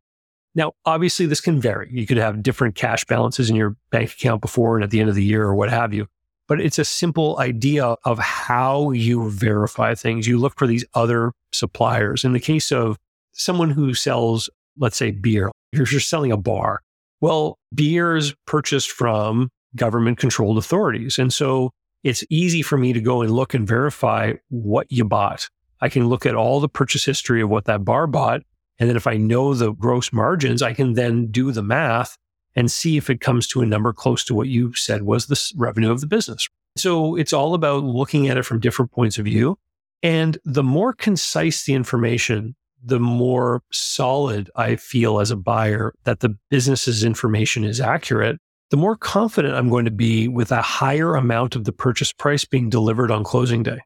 Now, 0.55 0.74
obviously, 0.86 1.25
this 1.25 1.41
can 1.41 1.60
vary. 1.60 1.89
You 1.91 2.05
could 2.05 2.17
have 2.17 2.43
different 2.43 2.75
cash 2.75 3.05
balances 3.05 3.50
in 3.50 3.55
your 3.55 3.75
bank 3.89 4.12
account 4.13 4.41
before 4.41 4.75
and 4.75 4.83
at 4.83 4.91
the 4.91 5.00
end 5.00 5.10
of 5.10 5.15
the 5.15 5.24
year 5.24 5.43
or 5.43 5.55
what 5.55 5.69
have 5.69 5.93
you. 5.93 6.07
But 6.48 6.62
it's 6.62 6.77
a 6.77 6.86
simple 6.86 7.39
idea 7.39 7.95
of 8.03 8.19
how 8.19 8.91
you 8.91 9.29
verify 9.29 9.95
things. 9.95 10.27
You 10.27 10.38
look 10.38 10.57
for 10.57 10.67
these 10.67 10.86
other 10.93 11.31
suppliers. 11.51 12.24
In 12.24 12.33
the 12.33 12.39
case 12.39 12.72
of 12.72 12.98
someone 13.31 13.72
who 13.72 13.93
sells, 13.93 14.50
let's 14.77 14.98
say, 14.98 15.12
beer, 15.12 15.51
if 15.72 15.91
you're 15.91 16.01
selling 16.01 16.31
a 16.31 16.38
bar. 16.38 16.81
Well, 17.22 17.57
beer 17.74 18.15
is 18.15 18.36
purchased 18.45 18.91
from 18.91 19.50
government 19.75 20.17
controlled 20.17 20.57
authorities. 20.57 21.17
And 21.17 21.33
so 21.33 21.72
it's 22.03 22.24
easy 22.29 22.62
for 22.62 22.77
me 22.77 22.93
to 22.93 23.01
go 23.01 23.22
and 23.22 23.31
look 23.31 23.53
and 23.53 23.67
verify 23.67 24.33
what 24.50 24.91
you 24.91 25.05
bought. 25.05 25.50
I 25.81 25.89
can 25.89 26.07
look 26.07 26.25
at 26.25 26.36
all 26.36 26.60
the 26.60 26.69
purchase 26.69 27.05
history 27.05 27.41
of 27.41 27.50
what 27.50 27.65
that 27.65 27.83
bar 27.83 28.07
bought. 28.07 28.41
And 28.80 28.89
then 28.89 28.96
if 28.96 29.08
I 29.08 29.18
know 29.18 29.53
the 29.53 29.72
gross 29.74 30.12
margins, 30.12 30.62
I 30.62 30.74
can 30.74 30.94
then 30.94 31.27
do 31.27 31.51
the 31.51 31.63
math 31.63 32.18
and 32.56 32.72
see 32.72 32.98
if 32.98 33.10
it 33.10 33.22
comes 33.22 33.48
to 33.48 33.62
a 33.62 33.65
number 33.65 33.94
close 33.94 34.24
to 34.25 34.36
what 34.36 34.48
you 34.48 34.74
said 34.74 35.03
was 35.03 35.27
the 35.27 35.51
revenue 35.56 35.92
of 35.92 36.01
the 36.01 36.08
business. 36.08 36.48
So 36.75 37.15
it's 37.15 37.34
all 37.34 37.53
about 37.53 37.84
looking 37.84 38.27
at 38.27 38.38
it 38.38 38.44
from 38.44 38.60
different 38.60 38.92
points 38.92 39.18
of 39.18 39.25
view. 39.25 39.58
And 40.01 40.38
the 40.44 40.63
more 40.63 40.94
concise 40.94 41.65
the 41.65 41.74
information, 41.74 42.56
the 42.84 43.00
more 43.00 43.62
solid 43.72 44.50
I 44.56 44.75
feel 44.75 45.20
as 45.20 45.32
a 45.32 45.38
buyer 45.38 45.94
that 46.03 46.20
the 46.20 46.38
business's 46.50 47.03
information 47.03 47.63
is 47.63 47.80
accurate, 47.80 48.38
the 48.70 48.77
more 48.77 48.98
confident 48.98 49.56
I'm 49.56 49.70
going 49.70 49.86
to 49.86 49.92
be 49.92 50.27
with 50.27 50.51
a 50.51 50.62
higher 50.62 51.15
amount 51.15 51.56
of 51.56 51.63
the 51.63 51.72
purchase 51.72 52.12
price 52.12 52.44
being 52.44 52.70
delivered 52.70 53.12
on 53.12 53.24
closing 53.24 53.63
day. 53.63 53.80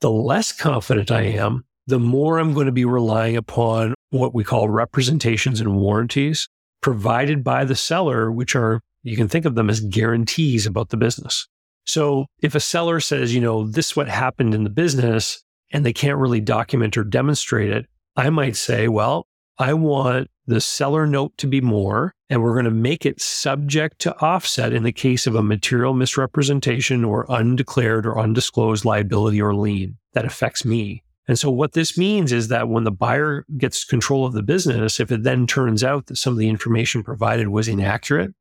The 0.00 0.10
less 0.10 0.52
confident 0.52 1.10
I 1.10 1.22
am, 1.22 1.64
the 1.86 1.98
more 1.98 2.38
I'm 2.38 2.54
going 2.54 2.66
to 2.66 2.72
be 2.72 2.84
relying 2.84 3.36
upon 3.36 3.94
what 4.10 4.34
we 4.34 4.44
call 4.44 4.68
representations 4.68 5.60
and 5.60 5.76
warranties 5.76 6.48
provided 6.80 7.42
by 7.42 7.64
the 7.64 7.76
seller, 7.76 8.30
which 8.30 8.54
are, 8.54 8.80
you 9.02 9.16
can 9.16 9.28
think 9.28 9.44
of 9.44 9.54
them 9.54 9.70
as 9.70 9.80
guarantees 9.80 10.66
about 10.66 10.90
the 10.90 10.96
business. 10.96 11.46
So 11.84 12.26
if 12.42 12.54
a 12.54 12.60
seller 12.60 13.00
says, 13.00 13.34
you 13.34 13.40
know, 13.40 13.66
this 13.66 13.94
what 13.94 14.08
happened 14.08 14.54
in 14.54 14.64
the 14.64 14.70
business 14.70 15.42
and 15.72 15.84
they 15.84 15.92
can't 15.92 16.18
really 16.18 16.40
document 16.40 16.96
or 16.96 17.04
demonstrate 17.04 17.70
it, 17.70 17.86
I 18.16 18.30
might 18.30 18.56
say, 18.56 18.88
well, 18.88 19.26
I 19.58 19.74
want 19.74 20.28
the 20.46 20.60
seller 20.60 21.06
note 21.06 21.36
to 21.38 21.46
be 21.46 21.60
more, 21.60 22.12
and 22.28 22.42
we're 22.42 22.52
going 22.52 22.66
to 22.66 22.70
make 22.70 23.06
it 23.06 23.20
subject 23.20 23.98
to 24.00 24.16
offset 24.20 24.72
in 24.72 24.82
the 24.82 24.92
case 24.92 25.26
of 25.26 25.34
a 25.34 25.42
material 25.42 25.94
misrepresentation 25.94 27.04
or 27.04 27.26
undeclared 27.28 28.06
or 28.06 28.18
undisclosed 28.18 28.84
liability 28.84 29.40
or 29.40 29.54
lien 29.54 29.96
that 30.12 30.24
affects 30.24 30.64
me. 30.64 31.02
And 31.28 31.38
so 31.38 31.50
what 31.50 31.72
this 31.72 31.98
means 31.98 32.32
is 32.32 32.48
that 32.48 32.68
when 32.68 32.84
the 32.84 32.92
buyer 32.92 33.44
gets 33.58 33.84
control 33.84 34.26
of 34.26 34.32
the 34.32 34.42
business, 34.42 35.00
if 35.00 35.10
it 35.10 35.24
then 35.24 35.46
turns 35.46 35.82
out 35.82 36.06
that 36.06 36.16
some 36.16 36.32
of 36.32 36.38
the 36.38 36.48
information 36.48 37.02
provided 37.02 37.48
was 37.48 37.66
inaccurate 37.68 38.32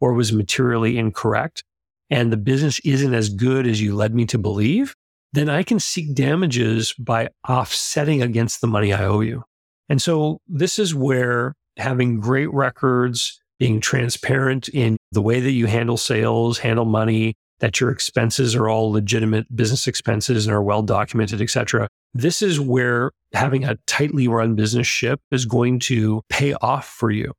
or 0.00 0.14
was 0.14 0.32
materially 0.32 0.96
incorrect, 0.96 1.62
and 2.08 2.32
the 2.32 2.38
business 2.38 2.80
isn't 2.80 3.14
as 3.14 3.28
good 3.28 3.66
as 3.66 3.80
you 3.80 3.94
led 3.94 4.14
me 4.14 4.24
to 4.26 4.38
believe, 4.38 4.94
then 5.32 5.48
I 5.48 5.62
can 5.62 5.78
seek 5.78 6.14
damages 6.14 6.92
by 6.94 7.28
offsetting 7.48 8.22
against 8.22 8.60
the 8.60 8.66
money 8.66 8.92
I 8.92 9.04
owe 9.04 9.20
you. 9.20 9.44
And 9.88 10.00
so 10.00 10.40
this 10.48 10.78
is 10.78 10.94
where 10.94 11.54
having 11.76 12.20
great 12.20 12.52
records, 12.52 13.40
being 13.58 13.80
transparent 13.80 14.68
in 14.68 14.96
the 15.12 15.22
way 15.22 15.40
that 15.40 15.50
you 15.50 15.66
handle 15.66 15.96
sales, 15.96 16.58
handle 16.58 16.84
money, 16.84 17.34
that 17.60 17.80
your 17.80 17.90
expenses 17.90 18.54
are 18.54 18.68
all 18.68 18.90
legitimate 18.90 19.54
business 19.54 19.86
expenses 19.86 20.46
and 20.46 20.54
are 20.54 20.62
well 20.62 20.82
documented, 20.82 21.40
et 21.40 21.50
cetera. 21.50 21.88
This 22.12 22.42
is 22.42 22.58
where 22.58 23.12
having 23.32 23.64
a 23.64 23.76
tightly 23.86 24.26
run 24.28 24.54
business 24.56 24.86
ship 24.86 25.20
is 25.30 25.46
going 25.46 25.78
to 25.80 26.22
pay 26.28 26.54
off 26.54 26.86
for 26.86 27.10
you. 27.10 27.32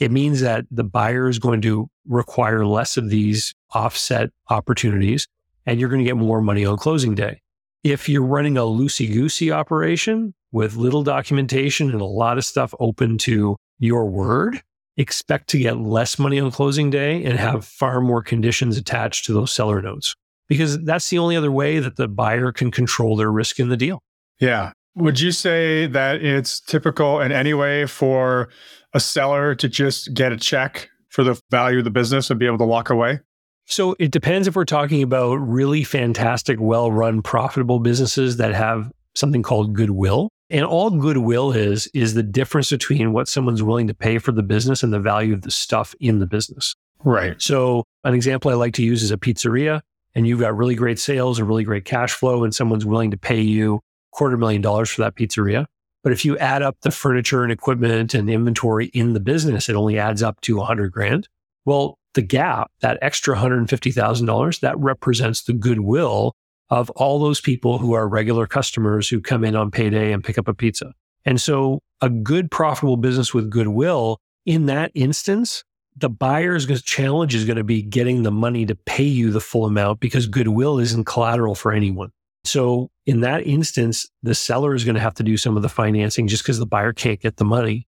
It 0.00 0.10
means 0.10 0.40
that 0.40 0.66
the 0.70 0.84
buyer 0.84 1.28
is 1.28 1.38
going 1.38 1.62
to 1.62 1.88
require 2.06 2.66
less 2.66 2.96
of 2.96 3.08
these 3.08 3.54
offset 3.74 4.30
opportunities 4.50 5.26
and 5.64 5.80
you're 5.80 5.88
going 5.88 6.04
to 6.04 6.08
get 6.08 6.16
more 6.16 6.40
money 6.40 6.64
on 6.64 6.76
closing 6.76 7.14
day. 7.14 7.40
If 7.82 8.08
you're 8.08 8.22
running 8.22 8.56
a 8.56 8.62
loosey 8.62 9.12
goosey 9.12 9.50
operation 9.50 10.34
with 10.52 10.76
little 10.76 11.02
documentation 11.02 11.90
and 11.90 12.00
a 12.00 12.04
lot 12.04 12.38
of 12.38 12.44
stuff 12.44 12.74
open 12.80 13.18
to 13.18 13.56
your 13.78 14.06
word, 14.06 14.62
expect 14.96 15.48
to 15.48 15.58
get 15.58 15.78
less 15.78 16.18
money 16.18 16.40
on 16.40 16.50
closing 16.50 16.90
day 16.90 17.24
and 17.24 17.38
have 17.38 17.64
far 17.64 18.00
more 18.00 18.22
conditions 18.22 18.76
attached 18.76 19.24
to 19.26 19.32
those 19.32 19.52
seller 19.52 19.82
notes 19.82 20.14
because 20.48 20.82
that's 20.84 21.10
the 21.10 21.18
only 21.18 21.36
other 21.36 21.52
way 21.52 21.78
that 21.78 21.96
the 21.96 22.08
buyer 22.08 22.52
can 22.52 22.70
control 22.70 23.16
their 23.16 23.30
risk 23.30 23.58
in 23.58 23.68
the 23.68 23.76
deal. 23.76 24.02
Yeah. 24.40 24.72
Would 24.94 25.20
you 25.20 25.32
say 25.32 25.86
that 25.88 26.22
it's 26.22 26.60
typical 26.60 27.20
in 27.20 27.30
any 27.30 27.52
way 27.52 27.86
for 27.86 28.48
a 28.94 29.00
seller 29.00 29.54
to 29.54 29.68
just 29.68 30.14
get 30.14 30.32
a 30.32 30.36
check 30.36 30.88
for 31.10 31.22
the 31.22 31.38
value 31.50 31.78
of 31.78 31.84
the 31.84 31.90
business 31.90 32.30
and 32.30 32.40
be 32.40 32.46
able 32.46 32.58
to 32.58 32.64
walk 32.64 32.88
away? 32.88 33.20
So 33.66 33.96
it 33.98 34.12
depends 34.12 34.46
if 34.46 34.54
we're 34.54 34.64
talking 34.64 35.02
about 35.02 35.34
really 35.34 35.84
fantastic, 35.84 36.58
well 36.60 36.90
run, 36.92 37.20
profitable 37.20 37.80
businesses 37.80 38.36
that 38.36 38.54
have 38.54 38.90
something 39.14 39.42
called 39.42 39.74
goodwill. 39.74 40.30
And 40.48 40.64
all 40.64 40.90
goodwill 40.90 41.52
is, 41.52 41.88
is 41.88 42.14
the 42.14 42.22
difference 42.22 42.70
between 42.70 43.12
what 43.12 43.28
someone's 43.28 43.62
willing 43.62 43.88
to 43.88 43.94
pay 43.94 44.18
for 44.18 44.32
the 44.32 44.42
business 44.42 44.82
and 44.82 44.92
the 44.92 45.00
value 45.00 45.34
of 45.34 45.42
the 45.42 45.50
stuff 45.50 45.94
in 45.98 46.20
the 46.20 46.26
business. 46.26 46.76
Right. 47.02 47.40
So 47.42 47.84
an 48.04 48.14
example 48.14 48.50
I 48.50 48.54
like 48.54 48.74
to 48.74 48.84
use 48.84 49.02
is 49.02 49.10
a 49.10 49.16
pizzeria 49.16 49.80
and 50.14 50.26
you've 50.26 50.40
got 50.40 50.56
really 50.56 50.74
great 50.74 50.98
sales 50.98 51.38
and 51.38 51.48
really 51.48 51.64
great 51.64 51.84
cash 51.84 52.12
flow 52.12 52.44
and 52.44 52.54
someone's 52.54 52.86
willing 52.86 53.10
to 53.10 53.16
pay 53.16 53.40
you 53.40 53.80
quarter 54.12 54.36
million 54.36 54.62
dollars 54.62 54.90
for 54.90 55.02
that 55.02 55.14
pizzeria. 55.14 55.66
But 56.02 56.12
if 56.12 56.24
you 56.24 56.38
add 56.38 56.62
up 56.62 56.76
the 56.82 56.90
furniture 56.90 57.42
and 57.42 57.52
equipment 57.52 58.14
and 58.14 58.30
inventory 58.30 58.86
in 58.86 59.12
the 59.12 59.20
business, 59.20 59.68
it 59.68 59.74
only 59.74 59.98
adds 59.98 60.22
up 60.22 60.40
to 60.42 60.60
a 60.60 60.64
hundred 60.64 60.92
grand. 60.92 61.28
Well, 61.64 61.98
the 62.14 62.22
gap, 62.22 62.70
that 62.80 62.98
extra 63.02 63.36
$150,000, 63.36 64.60
that 64.60 64.78
represents 64.78 65.42
the 65.42 65.52
goodwill 65.52 66.34
of 66.70 66.90
all 66.90 67.18
those 67.18 67.40
people 67.40 67.78
who 67.78 67.92
are 67.92 68.08
regular 68.08 68.46
customers 68.46 69.08
who 69.08 69.20
come 69.20 69.44
in 69.44 69.54
on 69.54 69.70
payday 69.70 70.12
and 70.12 70.24
pick 70.24 70.38
up 70.38 70.48
a 70.48 70.54
pizza. 70.54 70.92
And 71.24 71.40
so 71.40 71.80
a 72.00 72.08
good 72.08 72.50
profitable 72.50 72.96
business 72.96 73.32
with 73.32 73.50
goodwill 73.50 74.18
in 74.44 74.66
that 74.66 74.92
instance, 74.94 75.64
the 75.96 76.08
buyer's 76.08 76.66
challenge 76.82 77.34
is 77.34 77.44
going 77.44 77.56
to 77.56 77.64
be 77.64 77.82
getting 77.82 78.22
the 78.22 78.30
money 78.30 78.66
to 78.66 78.74
pay 78.74 79.04
you 79.04 79.30
the 79.30 79.40
full 79.40 79.64
amount 79.64 80.00
because 80.00 80.26
goodwill 80.26 80.78
isn't 80.78 81.04
collateral 81.04 81.54
for 81.54 81.72
anyone. 81.72 82.10
So 82.44 82.90
in 83.06 83.22
that 83.22 83.46
instance, 83.46 84.08
the 84.22 84.34
seller 84.34 84.74
is 84.74 84.84
going 84.84 84.94
to 84.94 85.00
have 85.00 85.14
to 85.14 85.24
do 85.24 85.36
some 85.36 85.56
of 85.56 85.62
the 85.62 85.68
financing 85.68 86.28
just 86.28 86.44
because 86.44 86.58
the 86.58 86.66
buyer 86.66 86.92
can't 86.92 87.20
get 87.20 87.36
the 87.36 87.44
money. 87.44 87.88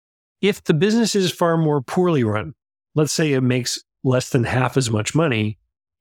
If 0.41 0.65
the 0.65 0.75
business 0.75 1.15
is 1.15 1.31
far 1.31 1.59
more 1.59 1.83
poorly 1.83 2.25
run, 2.25 2.55
let's 2.95 3.13
say 3.13 3.33
it 3.33 3.43
makes 3.43 3.79
less 4.05 4.31
than 4.31 4.45
half 4.45 4.77
as 4.77 4.91
much 4.91 5.15
money. 5.15 5.59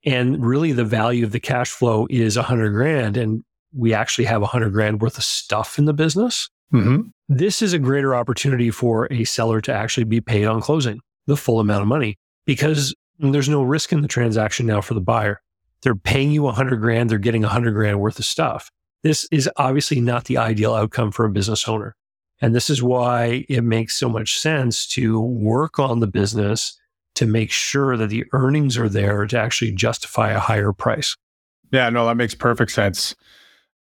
And 0.08 0.44
really 0.44 0.72
the 0.72 0.84
value 0.84 1.24
of 1.24 1.32
the 1.32 1.40
cash 1.40 1.70
flow 1.70 2.06
is 2.08 2.36
a 2.36 2.42
hundred 2.42 2.70
grand. 2.70 3.16
And 3.16 3.44
we 3.74 3.92
actually 3.92 4.24
have 4.24 4.42
a 4.42 4.46
hundred 4.46 4.72
grand 4.72 5.02
worth 5.02 5.18
of 5.18 5.24
stuff 5.24 5.78
in 5.78 5.84
the 5.84 5.92
business. 5.92 6.48
Mm-hmm. 6.72 7.08
This 7.28 7.60
is 7.60 7.74
a 7.74 7.78
greater 7.78 8.14
opportunity 8.14 8.70
for 8.70 9.06
a 9.12 9.24
seller 9.24 9.60
to 9.60 9.72
actually 9.72 10.04
be 10.04 10.22
paid 10.22 10.46
on 10.46 10.62
closing 10.62 11.00
the 11.26 11.36
full 11.36 11.60
amount 11.60 11.82
of 11.82 11.88
money 11.88 12.16
because 12.46 12.94
there's 13.18 13.50
no 13.50 13.62
risk 13.62 13.92
in 13.92 14.00
the 14.00 14.08
transaction 14.08 14.66
now 14.66 14.80
for 14.80 14.94
the 14.94 15.00
buyer. 15.00 15.42
They're 15.82 15.94
paying 15.94 16.30
you 16.30 16.46
a 16.46 16.52
hundred 16.52 16.80
grand, 16.80 17.10
they're 17.10 17.18
getting 17.18 17.44
a 17.44 17.48
hundred 17.48 17.72
grand 17.72 18.00
worth 18.00 18.18
of 18.18 18.24
stuff. 18.24 18.70
This 19.02 19.28
is 19.30 19.48
obviously 19.56 20.00
not 20.00 20.24
the 20.24 20.38
ideal 20.38 20.74
outcome 20.74 21.12
for 21.12 21.26
a 21.26 21.30
business 21.30 21.68
owner. 21.68 21.94
And 22.40 22.54
this 22.54 22.70
is 22.70 22.82
why 22.82 23.44
it 23.48 23.62
makes 23.62 23.96
so 23.96 24.08
much 24.08 24.38
sense 24.38 24.86
to 24.88 25.20
work 25.20 25.78
on 25.78 26.00
the 26.00 26.06
business 26.06 26.80
to 27.18 27.26
make 27.26 27.50
sure 27.50 27.96
that 27.96 28.10
the 28.10 28.24
earnings 28.32 28.78
are 28.78 28.88
there 28.88 29.26
to 29.26 29.36
actually 29.36 29.72
justify 29.72 30.30
a 30.30 30.38
higher 30.38 30.72
price. 30.72 31.16
Yeah, 31.72 31.90
no, 31.90 32.06
that 32.06 32.16
makes 32.16 32.32
perfect 32.32 32.70
sense. 32.70 33.16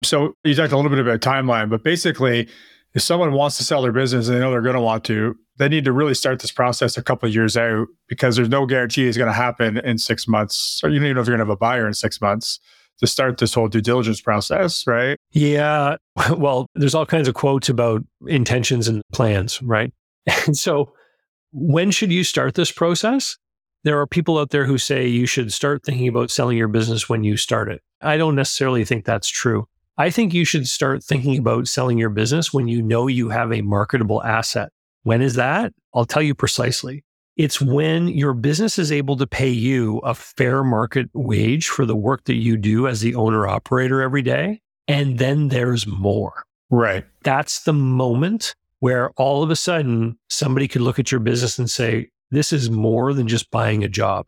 So 0.04 0.34
you 0.44 0.54
talked 0.54 0.70
a 0.70 0.76
little 0.76 0.90
bit 0.90 1.00
about 1.00 1.20
timeline, 1.20 1.68
but 1.68 1.82
basically, 1.82 2.48
if 2.94 3.02
someone 3.02 3.32
wants 3.32 3.58
to 3.58 3.64
sell 3.64 3.82
their 3.82 3.90
business 3.90 4.28
and 4.28 4.36
they 4.36 4.40
know 4.40 4.52
they're 4.52 4.62
going 4.62 4.76
to 4.76 4.80
want 4.80 5.02
to, 5.06 5.36
they 5.56 5.68
need 5.68 5.84
to 5.84 5.92
really 5.92 6.14
start 6.14 6.38
this 6.38 6.52
process 6.52 6.96
a 6.96 7.02
couple 7.02 7.28
of 7.28 7.34
years 7.34 7.56
out 7.56 7.88
because 8.08 8.36
there's 8.36 8.48
no 8.48 8.66
guarantee 8.66 9.08
it's 9.08 9.18
going 9.18 9.26
to 9.26 9.32
happen 9.32 9.78
in 9.78 9.98
six 9.98 10.28
months, 10.28 10.80
or 10.84 10.90
you 10.90 11.00
don't 11.00 11.06
even 11.06 11.16
know 11.16 11.22
if 11.22 11.26
you're 11.26 11.36
going 11.36 11.44
to 11.44 11.50
have 11.50 11.56
a 11.56 11.56
buyer 11.56 11.88
in 11.88 11.94
six 11.94 12.20
months 12.20 12.60
to 13.00 13.08
start 13.08 13.38
this 13.38 13.52
whole 13.52 13.66
due 13.66 13.80
diligence 13.80 14.20
process, 14.20 14.86
right? 14.86 15.18
Yeah. 15.32 15.96
Well, 16.36 16.66
there's 16.76 16.94
all 16.94 17.06
kinds 17.06 17.26
of 17.26 17.34
quotes 17.34 17.68
about 17.68 18.02
intentions 18.28 18.86
and 18.86 19.02
plans, 19.12 19.60
right? 19.60 19.92
And 20.46 20.56
so, 20.56 20.92
when 21.54 21.92
should 21.92 22.12
you 22.12 22.24
start 22.24 22.54
this 22.54 22.72
process? 22.72 23.38
There 23.84 24.00
are 24.00 24.06
people 24.06 24.38
out 24.38 24.50
there 24.50 24.66
who 24.66 24.76
say 24.76 25.06
you 25.06 25.26
should 25.26 25.52
start 25.52 25.84
thinking 25.84 26.08
about 26.08 26.30
selling 26.30 26.58
your 26.58 26.68
business 26.68 27.08
when 27.08 27.22
you 27.22 27.36
start 27.36 27.70
it. 27.70 27.80
I 28.00 28.16
don't 28.16 28.34
necessarily 28.34 28.84
think 28.84 29.04
that's 29.04 29.28
true. 29.28 29.68
I 29.96 30.10
think 30.10 30.34
you 30.34 30.44
should 30.44 30.66
start 30.66 31.04
thinking 31.04 31.38
about 31.38 31.68
selling 31.68 31.96
your 31.96 32.10
business 32.10 32.52
when 32.52 32.66
you 32.66 32.82
know 32.82 33.06
you 33.06 33.28
have 33.28 33.52
a 33.52 33.62
marketable 33.62 34.22
asset. 34.24 34.70
When 35.04 35.22
is 35.22 35.34
that? 35.34 35.72
I'll 35.94 36.06
tell 36.06 36.22
you 36.22 36.34
precisely. 36.34 37.04
It's 37.36 37.60
when 37.60 38.08
your 38.08 38.32
business 38.32 38.78
is 38.78 38.90
able 38.90 39.16
to 39.16 39.26
pay 39.26 39.50
you 39.50 39.98
a 39.98 40.14
fair 40.14 40.64
market 40.64 41.08
wage 41.14 41.68
for 41.68 41.84
the 41.86 41.96
work 41.96 42.24
that 42.24 42.36
you 42.36 42.56
do 42.56 42.88
as 42.88 43.00
the 43.00 43.14
owner 43.14 43.46
operator 43.46 44.02
every 44.02 44.22
day. 44.22 44.60
And 44.88 45.18
then 45.18 45.48
there's 45.48 45.86
more. 45.86 46.44
Right. 46.70 47.04
That's 47.22 47.62
the 47.62 47.72
moment 47.72 48.54
where 48.80 49.10
all 49.12 49.42
of 49.42 49.50
a 49.50 49.56
sudden 49.56 50.18
somebody 50.28 50.68
could 50.68 50.82
look 50.82 50.98
at 50.98 51.10
your 51.10 51.20
business 51.20 51.58
and 51.58 51.70
say, 51.70 52.08
this 52.30 52.52
is 52.52 52.70
more 52.70 53.12
than 53.14 53.28
just 53.28 53.50
buying 53.50 53.84
a 53.84 53.88
job. 53.88 54.26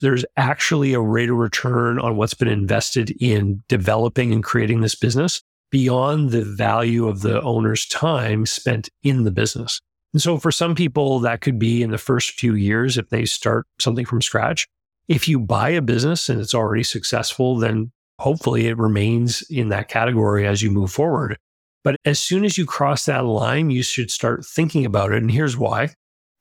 There's 0.00 0.24
actually 0.36 0.92
a 0.92 1.00
rate 1.00 1.30
of 1.30 1.36
return 1.36 1.98
on 1.98 2.16
what's 2.16 2.34
been 2.34 2.48
invested 2.48 3.10
in 3.20 3.62
developing 3.68 4.32
and 4.32 4.44
creating 4.44 4.82
this 4.82 4.94
business 4.94 5.42
beyond 5.70 6.30
the 6.30 6.44
value 6.44 7.08
of 7.08 7.22
the 7.22 7.40
owner's 7.42 7.86
time 7.86 8.46
spent 8.46 8.88
in 9.02 9.24
the 9.24 9.30
business. 9.30 9.80
And 10.12 10.22
so 10.22 10.38
for 10.38 10.52
some 10.52 10.74
people, 10.74 11.18
that 11.20 11.40
could 11.40 11.58
be 11.58 11.82
in 11.82 11.90
the 11.90 11.98
first 11.98 12.32
few 12.32 12.54
years 12.54 12.96
if 12.96 13.08
they 13.08 13.24
start 13.24 13.66
something 13.78 14.04
from 14.04 14.22
scratch. 14.22 14.66
If 15.08 15.28
you 15.28 15.38
buy 15.38 15.70
a 15.70 15.82
business 15.82 16.28
and 16.28 16.40
it's 16.40 16.54
already 16.54 16.82
successful, 16.82 17.56
then 17.56 17.92
hopefully 18.18 18.66
it 18.66 18.78
remains 18.78 19.42
in 19.50 19.68
that 19.70 19.88
category 19.88 20.46
as 20.46 20.62
you 20.62 20.70
move 20.70 20.90
forward. 20.90 21.38
But 21.86 21.96
as 22.04 22.18
soon 22.18 22.44
as 22.44 22.58
you 22.58 22.66
cross 22.66 23.06
that 23.06 23.24
line, 23.24 23.70
you 23.70 23.84
should 23.84 24.10
start 24.10 24.44
thinking 24.44 24.84
about 24.84 25.12
it. 25.12 25.22
And 25.22 25.30
here's 25.30 25.56
why. 25.56 25.90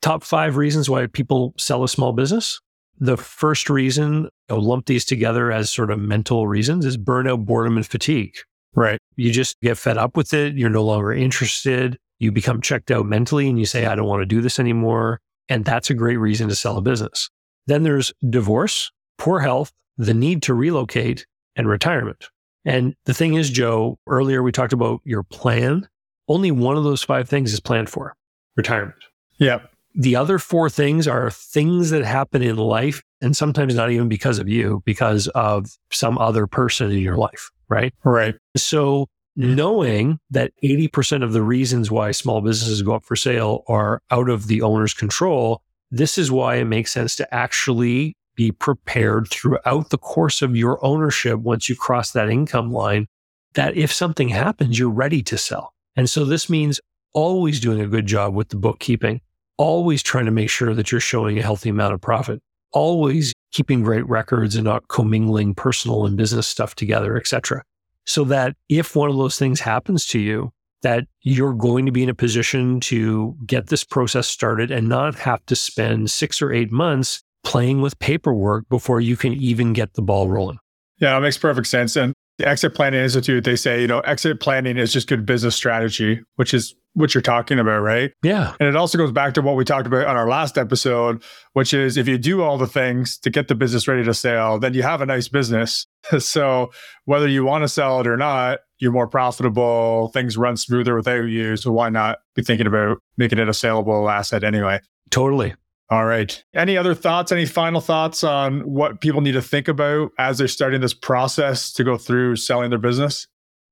Top 0.02 0.24
five 0.24 0.58
reasons 0.58 0.90
why 0.90 1.06
people 1.06 1.54
sell 1.56 1.84
a 1.84 1.88
small 1.88 2.14
business. 2.14 2.60
The 2.98 3.16
first 3.16 3.70
reason, 3.70 4.28
I'll 4.50 4.60
lump 4.60 4.88
these 4.88 5.06
together 5.06 5.52
as 5.52 5.70
sort 5.70 5.92
of 5.92 6.00
mental 6.00 6.48
reasons, 6.48 6.84
is 6.84 6.98
burnout, 6.98 7.46
boredom, 7.46 7.78
and 7.78 7.86
fatigue. 7.86 8.34
Right. 8.74 8.98
You 9.18 9.32
just 9.32 9.60
get 9.62 9.78
fed 9.78 10.00
up 10.00 10.18
with 10.18 10.34
it. 10.34 10.56
You're 10.56 10.72
no 10.72 10.84
longer 10.84 11.14
interested 11.14 12.00
you 12.20 12.32
become 12.32 12.62
checked 12.62 12.92
out 12.92 13.06
mentally 13.06 13.50
and 13.50 13.60
you 13.60 13.66
say, 13.66 13.86
I 13.86 13.96
don't 13.96 14.08
want 14.08 14.22
to 14.22 14.26
do 14.26 14.42
this 14.42 14.60
anymore. 14.60 15.20
And 15.50 15.66
that's 15.66 15.90
a 15.90 15.94
great 15.94 16.18
reason 16.18 16.48
to 16.50 16.56
sell 16.56 16.78
a 16.78 16.82
business. 16.82 17.30
Then 17.68 17.84
there's 17.84 18.14
divorce, 18.30 18.92
poor 19.18 19.40
health, 19.40 19.72
the 19.98 20.14
need 20.14 20.42
to 20.44 20.54
relocate, 20.54 21.26
and 21.56 21.68
retirement. 21.68 22.26
And 22.66 22.96
the 23.06 23.14
thing 23.14 23.36
is, 23.36 23.50
Joe, 23.50 24.00
earlier 24.08 24.42
we 24.42 24.52
talked 24.52 24.74
about 24.74 25.02
your 25.04 25.24
plan. 25.24 25.88
Only 26.28 26.52
one 26.52 26.76
of 26.76 26.84
those 26.84 27.04
five 27.04 27.30
things 27.30 27.54
is 27.54 27.60
planned 27.60 27.90
for 27.90 28.16
retirement. 28.58 28.96
Yep. 29.38 29.70
The 29.98 30.16
other 30.16 30.40
four 30.40 30.70
things 30.70 31.08
are 31.08 31.30
things 31.32 31.92
that 31.92 32.04
happen 32.04 32.42
in 32.42 32.58
life, 32.58 33.02
and 33.22 33.38
sometimes 33.38 33.76
not 33.76 33.92
even 33.92 34.10
because 34.10 34.40
of 34.40 34.50
you, 34.50 34.82
because 34.86 35.28
of 35.30 35.78
some 35.92 36.18
other 36.18 36.48
person 36.48 36.92
in 36.92 36.98
your 36.98 37.16
life, 37.16 37.50
right? 37.70 37.94
Right. 38.04 38.36
So 38.58 39.08
knowing 39.38 40.20
that 40.32 40.52
80% 40.64 41.24
of 41.24 41.34
the 41.34 41.44
reasons 41.44 41.92
why 41.92 42.12
small 42.12 42.42
businesses 42.42 42.82
go 42.82 42.96
up 42.96 43.06
for 43.06 43.16
sale 43.16 43.64
are 43.68 44.02
out 44.12 44.30
of 44.30 44.48
the 44.48 44.62
owner's 44.62 44.94
control, 44.94 45.62
this 45.92 46.18
is 46.18 46.32
why 46.32 46.56
it 46.56 46.66
makes 46.66 46.92
sense 46.92 47.16
to 47.18 47.34
actually 47.34 48.18
be 48.36 48.52
prepared 48.52 49.30
throughout 49.30 49.90
the 49.90 49.98
course 49.98 50.42
of 50.42 50.56
your 50.56 50.84
ownership 50.84 51.40
once 51.40 51.70
you 51.70 51.76
cross 51.76 52.12
that 52.12 52.30
income 52.30 52.72
line 52.72 53.08
that 53.54 53.76
if 53.78 53.92
something 53.92 54.30
happens, 54.30 54.78
you're 54.78 54.90
ready 54.90 55.22
to 55.24 55.38
sell. 55.38 55.74
And 55.96 56.10
so 56.10 56.26
this 56.26 56.50
means 56.50 56.82
always 57.14 57.60
doing 57.60 57.80
a 57.80 57.88
good 57.88 58.06
job 58.06 58.34
with 58.34 58.50
the 58.50 58.58
bookkeeping, 58.58 59.22
always 59.58 60.04
trying 60.04 60.26
to 60.26 60.32
make 60.32 60.50
sure 60.50 60.74
that 60.74 60.92
you're 60.92 61.00
showing 61.00 61.40
a 61.40 61.42
healthy 61.42 61.70
amount 61.70 61.94
of 61.94 62.02
profit, 62.02 62.42
always 62.74 63.34
keeping 63.52 63.82
great 63.82 64.08
records 64.10 64.56
and 64.56 64.66
not 64.66 64.88
commingling 64.90 65.56
personal 65.56 66.06
and 66.06 66.18
business 66.18 66.48
stuff 66.48 66.76
together, 66.76 67.16
etc 67.16 67.64
so 68.06 68.24
that 68.26 68.56
if 68.70 68.96
one 68.96 69.10
of 69.10 69.18
those 69.18 69.38
things 69.38 69.60
happens 69.60 70.06
to 70.08 70.20
you, 70.20 70.52
that 70.84 71.06
you're 71.22 71.54
going 71.54 71.86
to 71.86 71.92
be 71.92 72.04
in 72.04 72.10
a 72.10 72.14
position 72.14 72.80
to 72.80 73.36
get 73.46 73.68
this 73.68 73.84
process 73.84 74.28
started 74.28 74.70
and 74.70 74.88
not 74.88 75.16
have 75.16 75.44
to 75.48 75.56
spend 75.56 76.12
six 76.12 76.42
or 76.42 76.54
eight 76.54 76.72
months 76.72 77.24
playing 77.46 77.82
with 77.82 77.98
paperwork 78.00 78.68
before 78.68 79.00
you 79.00 79.16
can 79.16 79.32
even 79.34 79.72
get 79.72 79.94
the 79.94 80.02
ball 80.02 80.28
rolling. 80.28 80.58
Yeah, 81.00 81.16
it 81.18 81.22
makes 81.22 81.38
perfect 81.38 81.68
sense. 81.68 81.96
And 81.96 82.14
the 82.38 82.48
Exit 82.48 82.76
Planning 82.76 83.02
Institute, 83.02 83.44
they 83.46 83.56
say, 83.56 83.82
you 83.82 83.88
know, 83.88 84.00
exit 84.02 84.42
planning 84.42 84.78
is 84.78 84.92
just 84.92 85.08
good 85.08 85.26
business 85.26 85.56
strategy, 85.56 86.22
which 86.36 86.54
is 86.54 86.76
what 86.94 87.14
you're 87.14 87.22
talking 87.22 87.60
about, 87.60 87.80
right? 87.80 88.12
Yeah. 88.24 88.56
And 88.60 88.68
it 88.68 88.76
also 88.76 88.98
goes 88.98 89.12
back 89.12 89.34
to 89.36 89.42
what 89.42 89.56
we 89.56 89.66
talked 89.66 89.88
about 89.88 90.08
on 90.08 90.16
our 90.16 90.28
last 90.28 90.58
episode, 90.58 91.24
which 91.54 91.74
is 91.74 91.98
if 91.98 92.08
you 92.08 92.18
do 92.18 92.42
all 92.42 92.58
the 92.58 92.68
things 92.68 93.18
to 93.20 93.30
get 93.30 93.48
the 93.48 93.56
business 93.56 93.88
ready 93.88 94.04
to 94.04 94.14
sell, 94.14 94.60
then 94.60 94.74
you 94.74 94.84
have 94.84 95.02
a 95.02 95.06
nice 95.06 95.28
business. 95.28 95.86
so 96.20 96.72
whether 97.04 97.28
you 97.28 97.44
want 97.44 97.64
to 97.64 97.68
sell 97.68 98.00
it 98.00 98.08
or 98.08 98.18
not, 98.18 98.60
you're 98.80 98.92
more 98.92 99.08
profitable, 99.08 100.10
things 100.14 100.38
run 100.38 100.58
smoother 100.58 100.96
without 100.96 101.24
you. 101.26 101.56
So 101.58 101.72
why 101.72 101.90
not 101.90 102.20
be 102.34 102.44
thinking 102.44 102.68
about 102.68 103.00
making 103.18 103.40
it 103.40 103.50
a 103.50 103.54
saleable 103.54 104.10
asset 104.10 104.44
anyway? 104.44 104.80
Totally. 105.10 105.54
All 105.90 106.06
right. 106.06 106.44
Any 106.56 106.78
other 106.78 106.96
thoughts? 106.96 107.32
Any 107.32 107.46
final 107.46 107.80
thoughts 107.80 108.24
on 108.24 108.62
what 108.62 109.02
people 109.02 109.22
need 109.22 109.34
to 109.34 109.42
think 109.42 109.68
about 109.68 110.12
as 110.18 110.38
they're 110.38 110.48
starting 110.48 110.82
this 110.82 110.94
process 110.94 111.72
to 111.74 111.84
go 111.84 111.98
through 111.98 112.38
selling 112.38 112.72
their 112.72 112.80
business? 112.80 113.28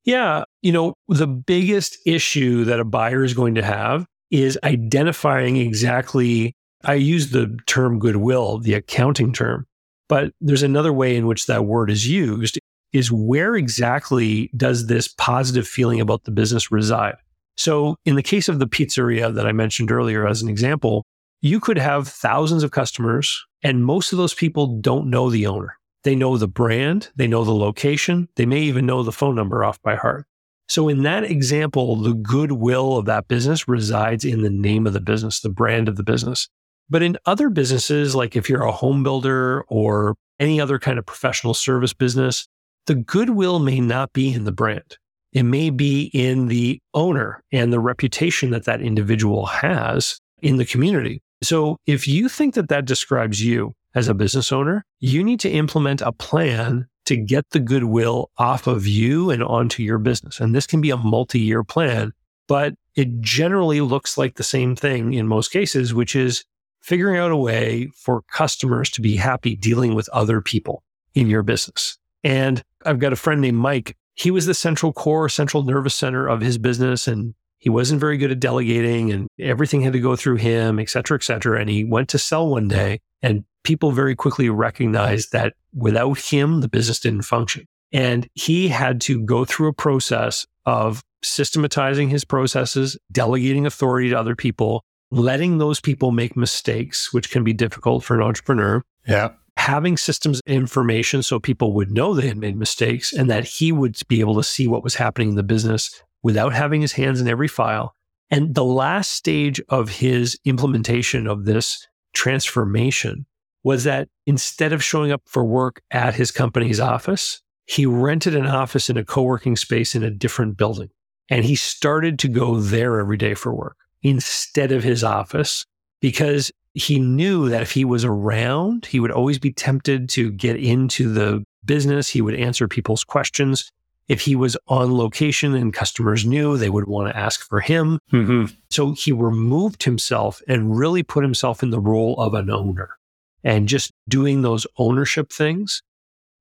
Yeah. 0.06 0.43
You 0.62 0.73
know, 0.73 0.93
the 1.08 1.28
biggest 1.28 1.97
issue 2.06 2.65
that 2.65 2.80
a 2.80 2.86
buyer 2.86 3.23
is 3.23 3.34
going 3.34 3.56
to 3.56 3.63
have 3.63 4.06
is 4.30 4.60
identifying 4.63 5.58
exactly, 5.58 6.56
I 6.84 6.95
use 6.95 7.32
the 7.32 7.58
term 7.65 7.99
goodwill, 7.99 8.60
the 8.60 8.73
accounting 8.76 9.34
term, 9.34 9.65
but 10.08 10.34
there's 10.39 10.63
another 10.63 10.93
way 10.93 11.15
in 11.15 11.26
which 11.26 11.47
that 11.47 11.65
word 11.65 11.89
is 11.89 12.08
used 12.08 12.60
is 12.91 13.12
where 13.12 13.56
exactly 13.56 14.52
does 14.56 14.86
this 14.86 15.08
positive 15.08 15.67
feeling 15.67 15.99
about 15.99 16.26
the 16.26 16.32
business 16.32 16.71
reside? 16.71 17.15
So, 17.56 17.95
in 18.06 18.15
the 18.15 18.23
case 18.23 18.49
of 18.49 18.60
the 18.60 18.67
pizzeria 18.67 19.34
that 19.34 19.47
I 19.47 19.52
mentioned 19.52 19.91
earlier 19.91 20.28
as 20.28 20.41
an 20.41 20.49
example, 20.49 21.04
you 21.43 21.60
could 21.60 21.77
have 21.77 22.08
thousands 22.08 22.63
of 22.63 22.71
customers, 22.71 23.45
and 23.62 23.84
most 23.84 24.13
of 24.13 24.17
those 24.17 24.34
people 24.34 24.79
don't 24.79 25.10
know 25.10 25.29
the 25.29 25.45
owner. 25.45 25.77
They 26.06 26.15
know 26.15 26.38
the 26.38 26.47
brand, 26.47 27.12
they 27.17 27.27
know 27.27 27.43
the 27.43 27.53
location, 27.53 28.29
they 28.38 28.45
may 28.45 28.62
even 28.62 28.86
know 28.86 29.03
the 29.03 29.12
phone 29.12 29.36
number 29.36 29.62
off 29.65 29.82
by 29.82 29.95
heart. 29.95 30.25
So, 30.69 30.88
in 30.88 31.03
that 31.03 31.25
example, 31.25 31.97
the 31.97 32.13
goodwill 32.13 32.95
of 32.95 33.06
that 33.08 33.27
business 33.27 33.67
resides 33.67 34.23
in 34.23 34.41
the 34.41 34.49
name 34.49 34.88
of 34.88 34.93
the 34.93 35.01
business, 35.01 35.41
the 35.41 35.49
brand 35.49 35.89
of 35.89 35.97
the 35.97 36.03
business. 36.03 36.47
But 36.89 37.03
in 37.03 37.17
other 37.25 37.49
businesses, 37.49 38.15
like 38.15 38.38
if 38.38 38.49
you're 38.49 38.63
a 38.63 38.71
home 38.71 39.03
builder 39.03 39.65
or 39.67 40.15
any 40.39 40.62
other 40.62 40.79
kind 40.79 40.97
of 40.97 41.06
professional 41.06 41.53
service 41.53 41.93
business, 41.93 42.47
the 42.88 42.95
goodwill 42.95 43.60
may 43.60 43.82
not 43.82 44.13
be 44.13 44.34
in 44.34 44.45
the 44.45 44.53
brand. 44.53 44.97
It 45.34 45.43
may 45.43 45.71
be 45.71 46.10
in 46.13 46.47
the 46.47 46.79
owner 46.93 47.43
and 47.51 47.73
the 47.73 47.82
reputation 47.82 48.51
that 48.51 48.63
that 48.63 48.82
individual 48.82 49.45
has 49.47 50.21
in 50.41 50.58
the 50.58 50.65
community. 50.65 51.21
So 51.43 51.77
if 51.86 52.08
you 52.08 52.29
think 52.29 52.56
that 52.56 52.69
that 52.69 52.86
describes 52.86 53.43
you, 53.43 53.75
as 53.95 54.08
a 54.08 54.13
business 54.13 54.51
owner, 54.51 54.86
you 54.99 55.23
need 55.23 55.39
to 55.41 55.49
implement 55.49 56.01
a 56.01 56.12
plan 56.12 56.88
to 57.06 57.17
get 57.17 57.49
the 57.51 57.60
goodwill 57.60 58.32
off 58.38 58.67
of 58.67 58.88
you 58.88 59.29
and 59.29 59.43
onto 59.43 59.84
your 59.84 59.97
business. 59.97 60.39
And 60.39 60.56
this 60.56 60.67
can 60.67 60.82
be 60.82 60.89
a 60.89 60.97
multi 60.97 61.39
year 61.39 61.63
plan, 61.63 62.13
but 62.47 62.73
it 62.95 63.21
generally 63.21 63.82
looks 63.82 64.17
like 64.17 64.36
the 64.36 64.43
same 64.43 64.75
thing 64.75 65.13
in 65.13 65.27
most 65.27 65.49
cases, 65.49 65.93
which 65.93 66.15
is 66.15 66.43
figuring 66.82 67.17
out 67.17 67.32
a 67.32 67.38
way 67.38 67.89
for 67.95 68.21
customers 68.23 68.89
to 68.91 69.01
be 69.01 69.15
happy 69.15 69.56
dealing 69.56 69.95
with 69.95 70.10
other 70.10 70.41
people 70.41 70.84
in 71.13 71.27
your 71.27 71.43
business. 71.43 71.97
And 72.23 72.63
I've 72.86 72.99
got 72.99 73.13
a 73.13 73.17
friend 73.17 73.41
named 73.41 73.58
Mike. 73.58 73.97
He 74.15 74.32
was 74.32 74.45
the 74.45 74.53
central 74.53 74.93
core, 74.93 75.29
central 75.29 75.63
nervous 75.63 75.95
center 75.95 76.27
of 76.27 76.41
his 76.41 76.58
business. 76.58 77.08
And 77.08 77.34
He 77.63 77.69
wasn't 77.69 78.02
very 78.02 78.17
good 78.17 78.30
at 78.30 78.41
delegating 78.41 79.10
and 79.13 79.30
everything 79.39 79.84
had 79.84 79.93
to 79.93 79.99
go 80.02 80.17
through 80.17 80.36
him, 80.36 80.80
et 80.80 80.89
cetera, 80.89 81.15
et 81.15 81.23
cetera. 81.23 81.62
And 81.62 81.69
he 81.69 81.86
went 81.86 82.10
to 82.10 82.17
sell 82.17 82.49
one 82.49 82.67
day 82.67 82.99
and 83.21 83.45
people 83.63 83.93
very 83.93 84.17
quickly 84.17 84.49
recognized 84.49 85.32
that 85.32 85.54
without 85.73 86.19
him, 86.19 86.60
the 86.60 86.67
business 86.67 86.99
didn't 86.99 87.21
function. 87.21 87.63
And 87.93 88.28
he 88.34 88.67
had 88.67 88.99
to 89.04 89.21
go 89.21 89.45
through 89.45 89.69
a 89.69 89.73
process 89.73 90.45
of 90.65 91.06
systematizing 91.23 92.10
his 92.10 92.26
processes, 92.26 92.97
delegating 93.13 93.65
authority 93.65 94.10
to 94.10 94.19
other 94.19 94.36
people, 94.36 94.84
letting 95.10 95.58
those 95.58 95.80
people 95.80 96.12
make 96.12 96.36
mistakes, 96.36 97.13
which 97.13 97.32
can 97.32 97.45
be 97.45 97.54
difficult 97.54 98.04
for 98.04 98.13
an 98.13 98.23
entrepreneur. 98.23 98.84
Yeah. 99.08 99.30
Having 99.56 99.95
systems 99.95 100.41
information 100.45 101.23
so 101.23 101.39
people 101.39 101.71
would 101.71 101.91
know 101.91 102.13
they 102.13 102.28
had 102.28 102.36
made 102.36 102.58
mistakes 102.58 103.13
and 103.13 103.30
that 103.30 103.45
he 103.45 103.71
would 103.71 103.97
be 104.10 104.19
able 104.19 104.36
to 104.36 104.43
see 104.43 104.67
what 104.67 104.84
was 104.84 104.95
happening 104.95 105.30
in 105.30 105.36
the 105.36 105.43
business 105.43 106.04
without 106.23 106.53
having 106.53 106.81
his 106.81 106.93
hands 106.93 107.21
in 107.21 107.27
every 107.27 107.47
file. 107.47 107.95
And 108.31 108.55
the 108.55 108.63
last 108.63 109.12
stage 109.12 109.62
of 109.69 109.89
his 109.89 110.39
implementation 110.45 111.27
of 111.27 111.45
this 111.45 111.88
transformation 112.13 113.25
was 113.63 113.83
that 113.83 114.09
instead 114.25 114.73
of 114.73 114.83
showing 114.83 115.12
up 115.12 115.21
for 115.25 115.43
work 115.43 115.81
at 115.91 116.15
his 116.15 116.31
company's 116.31 116.79
office, 116.79 117.41
he 117.65 117.86
rented 117.86 118.36
an 118.36 118.47
office 118.47 118.89
in 118.89 118.97
a 118.97 119.05
co 119.05 119.21
working 119.21 119.55
space 119.55 119.95
in 119.95 120.03
a 120.03 120.12
different 120.12 120.57
building. 120.57 120.89
And 121.29 121.45
he 121.45 121.55
started 121.55 122.19
to 122.19 122.27
go 122.27 122.59
there 122.59 122.99
every 122.99 123.17
day 123.17 123.33
for 123.33 123.53
work 123.53 123.77
instead 124.01 124.71
of 124.71 124.83
his 124.83 125.03
office 125.03 125.65
because 126.01 126.51
he 126.73 126.99
knew 126.99 127.49
that 127.49 127.62
if 127.62 127.71
he 127.71 127.86
was 127.86 128.03
around, 128.03 128.86
he 128.86 128.99
would 128.99 129.12
always 129.12 129.39
be 129.39 129.53
tempted 129.53 130.09
to 130.09 130.31
get 130.31 130.57
into 130.57 131.12
the 131.12 131.43
business. 131.63 132.09
He 132.09 132.21
would 132.21 132.36
answer 132.36 132.67
people's 132.67 133.03
questions. 133.03 133.71
If 134.07 134.21
he 134.21 134.35
was 134.35 134.57
on 134.67 134.95
location 134.95 135.55
and 135.55 135.73
customers 135.73 136.25
knew, 136.25 136.57
they 136.57 136.69
would 136.69 136.87
want 136.87 137.09
to 137.09 137.17
ask 137.17 137.47
for 137.47 137.61
him. 137.61 137.99
Mm-hmm. 138.11 138.53
So 138.69 138.91
he 138.93 139.11
removed 139.11 139.83
himself 139.83 140.41
and 140.47 140.77
really 140.77 141.03
put 141.03 141.23
himself 141.23 141.63
in 141.63 141.69
the 141.69 141.79
role 141.79 142.19
of 142.19 142.33
an 142.33 142.49
owner 142.49 142.97
and 143.43 143.67
just 143.67 143.91
doing 144.09 144.41
those 144.41 144.67
ownership 144.77 145.31
things. 145.31 145.81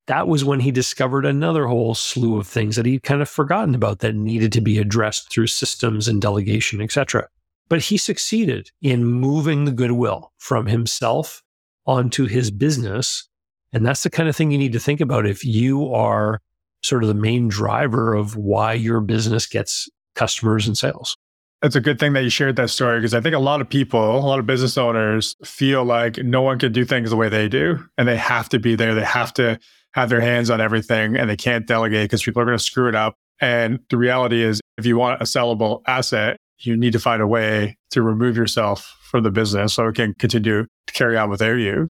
That 0.09 0.27
was 0.27 0.45
when 0.45 0.61
he 0.61 0.73
discovered 0.73 1.25
another 1.25 1.67
whole 1.67 1.95
slew 1.95 2.37
of 2.37 2.49
things 2.49 2.75
that 2.75 2.87
he'd 2.87 3.05
kind 3.05 3.23
of 3.23 3.29
forgotten 3.29 3.75
about 3.75 4.01
that 4.01 4.17
needed 4.17 4.53
to 4.53 4.61
be 4.61 4.79
addressed 4.79 5.31
through 5.31 5.47
systems 5.47 6.09
and 6.09 6.21
delegation, 6.21 6.81
etc. 6.81 7.29
But 7.69 7.83
he 7.83 7.97
succeeded 7.97 8.71
in 8.83 9.05
moving 9.05 9.65
the 9.65 9.73
goodwill 9.73 10.33
from 10.39 10.67
himself 10.67 11.43
onto 11.87 12.27
his 12.27 12.51
business. 12.51 13.29
And 13.73 13.87
that's 13.87 14.03
the 14.03 14.11
kind 14.11 14.29
of 14.29 14.35
thing 14.35 14.51
you 14.51 14.59
need 14.59 14.73
to 14.73 14.81
think 14.81 15.01
about 15.01 15.27
if 15.27 15.45
you 15.45 15.93
are 15.95 16.41
sort 16.83 17.03
of 17.03 17.09
the 17.09 17.15
main 17.15 17.49
driver 17.49 18.15
of 18.15 18.37
why 18.37 18.73
your 18.73 19.01
business 19.01 19.47
gets 19.47 19.89
customers 20.15 20.67
and 20.67 20.77
sales. 20.77 21.17
It's 21.63 21.77
a 21.77 21.81
good 21.81 22.01
thing 22.01 22.13
that 22.15 22.25
you 22.25 22.31
shared 22.31 22.57
that 22.57 22.71
story 22.71 22.99
because 22.99 23.15
I 23.15 23.21
think 23.21 23.37
a 23.37 23.39
lot 23.39 23.61
of 23.61 23.69
people, 23.69 24.19
a 24.19 24.19
lot 24.19 24.41
of 24.41 24.47
business 24.47 24.77
owners 24.77 25.37
feel 25.45 25.85
like 25.85 26.19
no 26.19 26.43
one 26.43 26.59
can 26.59 26.73
do 26.73 26.85
things 26.85 27.11
the 27.11 27.17
way 27.17 27.29
they 27.29 27.49
do 27.49 27.79
and 27.97 28.09
they 28.09 28.17
have 28.17 28.49
to 28.49 28.59
be 28.59 28.75
there. 28.75 28.95
They 28.95 29.05
have 29.05 29.33
to 29.35 29.61
have 29.93 30.09
their 30.09 30.21
hands 30.21 30.51
on 30.51 30.61
everything 30.61 31.17
and 31.17 31.31
they 31.31 31.37
can't 31.37 31.67
delegate 31.67 32.05
because 32.05 32.23
people 32.23 32.43
are 32.43 32.47
going 32.47 32.59
to 32.59 32.65
screw 32.65 32.89
it 32.89 32.97
up. 32.97 33.15
And 33.41 33.79
the 33.91 33.97
reality 33.97 34.43
is, 34.43 34.61
if 34.77 34.87
you 34.87 34.97
want 34.97 35.21
a 35.21 35.25
sellable 35.25 35.83
asset, 35.87 36.37
you 36.59 36.77
need 36.77 36.93
to 36.93 36.99
find 36.99 37.23
a 37.23 37.27
way 37.27 37.77
to 37.91 38.03
remove 38.03 38.37
yourself 38.37 38.97
from 39.03 39.23
the 39.23 39.31
business 39.31 39.75
so 39.75 39.87
it 39.87 39.95
can 39.95 40.15
continue 40.15 40.67
to 40.87 40.93
carry 40.93 41.17
on 41.17 41.31
without 41.31 41.55
you. 41.55 41.89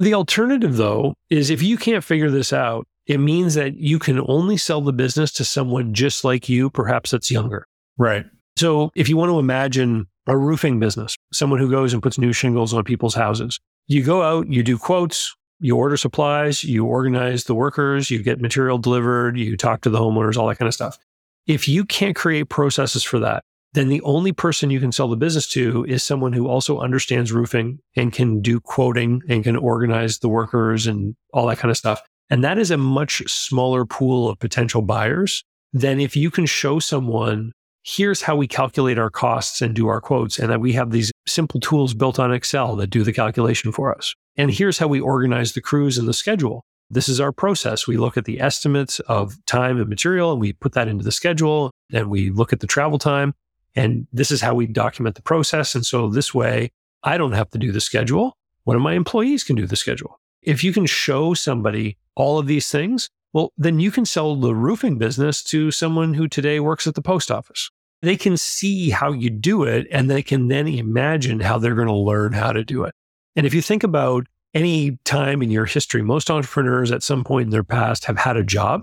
The 0.00 0.14
alternative, 0.14 0.76
though, 0.76 1.14
is 1.30 1.50
if 1.50 1.62
you 1.62 1.76
can't 1.76 2.04
figure 2.04 2.30
this 2.30 2.52
out, 2.52 2.86
it 3.08 3.18
means 3.18 3.54
that 3.54 3.78
you 3.78 3.98
can 3.98 4.22
only 4.28 4.58
sell 4.58 4.82
the 4.82 4.92
business 4.92 5.32
to 5.32 5.44
someone 5.44 5.94
just 5.94 6.24
like 6.24 6.48
you, 6.48 6.68
perhaps 6.68 7.10
that's 7.10 7.30
younger. 7.30 7.66
Right. 7.96 8.26
So 8.56 8.90
if 8.94 9.08
you 9.08 9.16
want 9.16 9.30
to 9.30 9.38
imagine 9.38 10.06
a 10.26 10.36
roofing 10.36 10.78
business, 10.78 11.16
someone 11.32 11.58
who 11.58 11.70
goes 11.70 11.94
and 11.94 12.02
puts 12.02 12.18
new 12.18 12.34
shingles 12.34 12.74
on 12.74 12.84
people's 12.84 13.14
houses, 13.14 13.58
you 13.86 14.04
go 14.04 14.22
out, 14.22 14.52
you 14.52 14.62
do 14.62 14.76
quotes, 14.76 15.34
you 15.58 15.74
order 15.74 15.96
supplies, 15.96 16.62
you 16.62 16.84
organize 16.84 17.44
the 17.44 17.54
workers, 17.54 18.10
you 18.10 18.22
get 18.22 18.40
material 18.40 18.76
delivered, 18.76 19.38
you 19.38 19.56
talk 19.56 19.80
to 19.80 19.90
the 19.90 19.98
homeowners, 19.98 20.36
all 20.36 20.46
that 20.48 20.58
kind 20.58 20.68
of 20.68 20.74
stuff. 20.74 20.98
If 21.46 21.66
you 21.66 21.86
can't 21.86 22.14
create 22.14 22.50
processes 22.50 23.02
for 23.02 23.18
that, 23.20 23.42
then 23.72 23.88
the 23.88 24.02
only 24.02 24.32
person 24.32 24.70
you 24.70 24.80
can 24.80 24.92
sell 24.92 25.08
the 25.08 25.16
business 25.16 25.48
to 25.48 25.84
is 25.86 26.02
someone 26.02 26.34
who 26.34 26.46
also 26.48 26.78
understands 26.78 27.32
roofing 27.32 27.78
and 27.96 28.12
can 28.12 28.40
do 28.42 28.60
quoting 28.60 29.22
and 29.28 29.44
can 29.44 29.56
organize 29.56 30.18
the 30.18 30.28
workers 30.28 30.86
and 30.86 31.16
all 31.32 31.46
that 31.46 31.58
kind 31.58 31.70
of 31.70 31.76
stuff. 31.76 32.02
And 32.30 32.44
that 32.44 32.58
is 32.58 32.70
a 32.70 32.76
much 32.76 33.22
smaller 33.26 33.84
pool 33.84 34.28
of 34.28 34.38
potential 34.38 34.82
buyers 34.82 35.44
than 35.72 36.00
if 36.00 36.16
you 36.16 36.30
can 36.30 36.46
show 36.46 36.78
someone, 36.78 37.52
here's 37.84 38.22
how 38.22 38.36
we 38.36 38.46
calculate 38.46 38.98
our 38.98 39.10
costs 39.10 39.60
and 39.62 39.74
do 39.74 39.88
our 39.88 40.00
quotes, 40.00 40.38
and 40.38 40.50
that 40.50 40.60
we 40.60 40.72
have 40.72 40.90
these 40.90 41.10
simple 41.26 41.60
tools 41.60 41.94
built 41.94 42.18
on 42.18 42.32
Excel 42.32 42.76
that 42.76 42.88
do 42.88 43.02
the 43.02 43.12
calculation 43.12 43.72
for 43.72 43.94
us. 43.94 44.14
And 44.36 44.50
here's 44.50 44.78
how 44.78 44.88
we 44.88 45.00
organize 45.00 45.52
the 45.52 45.60
crews 45.60 45.98
and 45.98 46.08
the 46.08 46.12
schedule. 46.12 46.64
This 46.90 47.08
is 47.08 47.20
our 47.20 47.32
process. 47.32 47.86
We 47.86 47.98
look 47.98 48.16
at 48.16 48.24
the 48.24 48.40
estimates 48.40 48.98
of 49.00 49.36
time 49.46 49.78
and 49.78 49.88
material 49.88 50.32
and 50.32 50.40
we 50.40 50.54
put 50.54 50.72
that 50.72 50.88
into 50.88 51.04
the 51.04 51.12
schedule 51.12 51.70
and 51.92 52.08
we 52.08 52.30
look 52.30 52.52
at 52.52 52.60
the 52.60 52.66
travel 52.66 52.98
time. 52.98 53.34
And 53.76 54.06
this 54.12 54.30
is 54.30 54.40
how 54.40 54.54
we 54.54 54.66
document 54.66 55.14
the 55.14 55.22
process. 55.22 55.74
And 55.74 55.84
so 55.84 56.08
this 56.08 56.32
way, 56.32 56.70
I 57.02 57.18
don't 57.18 57.32
have 57.32 57.50
to 57.50 57.58
do 57.58 57.72
the 57.72 57.80
schedule. 57.80 58.34
One 58.64 58.76
of 58.76 58.82
my 58.82 58.94
employees 58.94 59.44
can 59.44 59.56
do 59.56 59.66
the 59.66 59.76
schedule. 59.76 60.18
If 60.42 60.62
you 60.62 60.72
can 60.72 60.86
show 60.86 61.34
somebody 61.34 61.96
all 62.14 62.38
of 62.38 62.46
these 62.46 62.70
things, 62.70 63.10
well, 63.32 63.52
then 63.56 63.78
you 63.78 63.90
can 63.90 64.06
sell 64.06 64.36
the 64.36 64.54
roofing 64.54 64.98
business 64.98 65.42
to 65.44 65.70
someone 65.70 66.14
who 66.14 66.28
today 66.28 66.60
works 66.60 66.86
at 66.86 66.94
the 66.94 67.02
post 67.02 67.30
office. 67.30 67.70
They 68.00 68.16
can 68.16 68.36
see 68.36 68.90
how 68.90 69.12
you 69.12 69.28
do 69.28 69.64
it 69.64 69.86
and 69.90 70.10
they 70.10 70.22
can 70.22 70.48
then 70.48 70.68
imagine 70.68 71.40
how 71.40 71.58
they're 71.58 71.74
going 71.74 71.88
to 71.88 71.94
learn 71.94 72.32
how 72.32 72.52
to 72.52 72.64
do 72.64 72.84
it. 72.84 72.94
And 73.36 73.46
if 73.46 73.54
you 73.54 73.60
think 73.60 73.82
about 73.82 74.26
any 74.54 74.98
time 75.04 75.42
in 75.42 75.50
your 75.50 75.66
history, 75.66 76.02
most 76.02 76.30
entrepreneurs 76.30 76.90
at 76.90 77.02
some 77.02 77.24
point 77.24 77.46
in 77.46 77.50
their 77.50 77.64
past 77.64 78.04
have 78.06 78.18
had 78.18 78.36
a 78.36 78.44
job. 78.44 78.82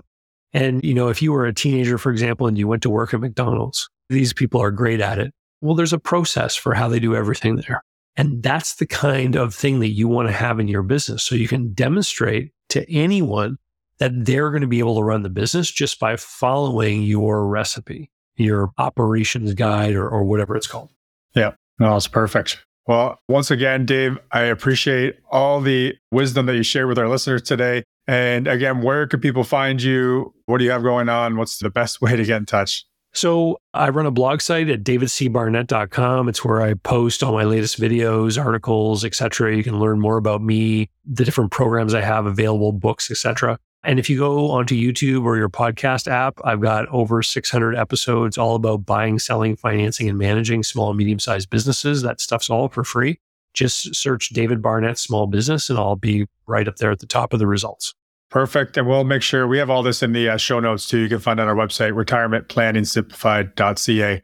And, 0.52 0.82
you 0.84 0.94
know, 0.94 1.08
if 1.08 1.20
you 1.20 1.32
were 1.32 1.46
a 1.46 1.52
teenager, 1.52 1.98
for 1.98 2.10
example, 2.10 2.46
and 2.46 2.56
you 2.56 2.68
went 2.68 2.82
to 2.82 2.90
work 2.90 3.12
at 3.12 3.20
McDonald's, 3.20 3.88
these 4.08 4.32
people 4.32 4.62
are 4.62 4.70
great 4.70 5.00
at 5.00 5.18
it. 5.18 5.34
Well, 5.60 5.74
there's 5.74 5.92
a 5.92 5.98
process 5.98 6.54
for 6.54 6.74
how 6.74 6.88
they 6.88 7.00
do 7.00 7.16
everything 7.16 7.56
there. 7.56 7.82
And 8.16 8.42
that's 8.42 8.76
the 8.76 8.86
kind 8.86 9.36
of 9.36 9.54
thing 9.54 9.80
that 9.80 9.90
you 9.90 10.08
want 10.08 10.28
to 10.28 10.32
have 10.32 10.58
in 10.58 10.68
your 10.68 10.82
business. 10.82 11.22
So 11.22 11.34
you 11.34 11.48
can 11.48 11.72
demonstrate 11.72 12.52
to 12.70 12.90
anyone 12.90 13.58
that 13.98 14.12
they're 14.24 14.50
going 14.50 14.62
to 14.62 14.66
be 14.66 14.78
able 14.78 14.96
to 14.96 15.02
run 15.02 15.22
the 15.22 15.30
business 15.30 15.70
just 15.70 15.98
by 16.00 16.16
following 16.16 17.02
your 17.02 17.46
recipe, 17.46 18.10
your 18.36 18.70
operations 18.78 19.54
guide, 19.54 19.94
or, 19.94 20.08
or 20.08 20.24
whatever 20.24 20.56
it's 20.56 20.66
called. 20.66 20.90
Yeah. 21.34 21.52
No, 21.78 21.96
it's 21.96 22.08
perfect. 22.08 22.64
Well, 22.86 23.18
once 23.28 23.50
again, 23.50 23.84
Dave, 23.84 24.18
I 24.32 24.42
appreciate 24.42 25.16
all 25.30 25.60
the 25.60 25.94
wisdom 26.10 26.46
that 26.46 26.56
you 26.56 26.62
share 26.62 26.86
with 26.86 26.98
our 26.98 27.08
listeners 27.08 27.42
today. 27.42 27.82
And 28.06 28.46
again, 28.46 28.82
where 28.82 29.06
can 29.06 29.20
people 29.20 29.42
find 29.42 29.82
you? 29.82 30.32
What 30.46 30.58
do 30.58 30.64
you 30.64 30.70
have 30.70 30.82
going 30.82 31.08
on? 31.08 31.36
What's 31.36 31.58
the 31.58 31.70
best 31.70 32.00
way 32.00 32.16
to 32.16 32.24
get 32.24 32.36
in 32.36 32.46
touch? 32.46 32.84
So 33.16 33.62
I 33.72 33.88
run 33.88 34.04
a 34.04 34.10
blog 34.10 34.42
site 34.42 34.68
at 34.68 34.84
davidcbarnett.com. 34.84 36.28
It's 36.28 36.44
where 36.44 36.60
I 36.60 36.74
post 36.74 37.22
all 37.22 37.32
my 37.32 37.44
latest 37.44 37.80
videos, 37.80 38.38
articles, 38.38 39.06
etc. 39.06 39.56
You 39.56 39.64
can 39.64 39.80
learn 39.80 40.00
more 40.00 40.18
about 40.18 40.42
me, 40.42 40.90
the 41.06 41.24
different 41.24 41.50
programs 41.50 41.94
I 41.94 42.02
have 42.02 42.26
available, 42.26 42.72
books, 42.72 43.10
etc. 43.10 43.58
And 43.82 43.98
if 43.98 44.10
you 44.10 44.18
go 44.18 44.50
onto 44.50 44.76
YouTube 44.76 45.24
or 45.24 45.38
your 45.38 45.48
podcast 45.48 46.08
app, 46.08 46.38
I've 46.44 46.60
got 46.60 46.86
over 46.88 47.22
600 47.22 47.74
episodes 47.74 48.36
all 48.36 48.54
about 48.54 48.84
buying, 48.84 49.18
selling, 49.18 49.56
financing, 49.56 50.10
and 50.10 50.18
managing 50.18 50.62
small 50.62 50.90
and 50.90 50.98
medium 50.98 51.18
sized 51.18 51.48
businesses. 51.48 52.02
That 52.02 52.20
stuff's 52.20 52.50
all 52.50 52.68
for 52.68 52.84
free. 52.84 53.18
Just 53.54 53.94
search 53.94 54.28
David 54.28 54.60
Barnett 54.60 54.98
Small 54.98 55.26
Business 55.26 55.70
and 55.70 55.78
I'll 55.78 55.96
be 55.96 56.26
right 56.46 56.68
up 56.68 56.76
there 56.76 56.90
at 56.90 56.98
the 56.98 57.06
top 57.06 57.32
of 57.32 57.38
the 57.38 57.46
results. 57.46 57.94
Perfect. 58.30 58.76
And 58.76 58.88
we'll 58.88 59.04
make 59.04 59.22
sure 59.22 59.46
we 59.46 59.58
have 59.58 59.70
all 59.70 59.82
this 59.82 60.02
in 60.02 60.12
the 60.12 60.30
uh, 60.30 60.36
show 60.36 60.60
notes 60.60 60.86
too. 60.88 60.98
You 60.98 61.08
can 61.08 61.20
find 61.20 61.40
on 61.40 61.48
our 61.48 61.54
website, 61.54 61.92
retirementplanningsimplified.ca. 61.92 64.22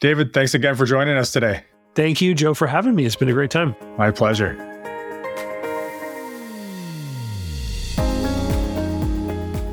David, 0.00 0.34
thanks 0.34 0.54
again 0.54 0.74
for 0.74 0.84
joining 0.84 1.16
us 1.16 1.32
today. 1.32 1.64
Thank 1.94 2.20
you, 2.20 2.34
Joe, 2.34 2.52
for 2.52 2.66
having 2.66 2.94
me. 2.94 3.06
It's 3.06 3.16
been 3.16 3.30
a 3.30 3.32
great 3.32 3.50
time. 3.50 3.74
My 3.96 4.10
pleasure. 4.10 4.62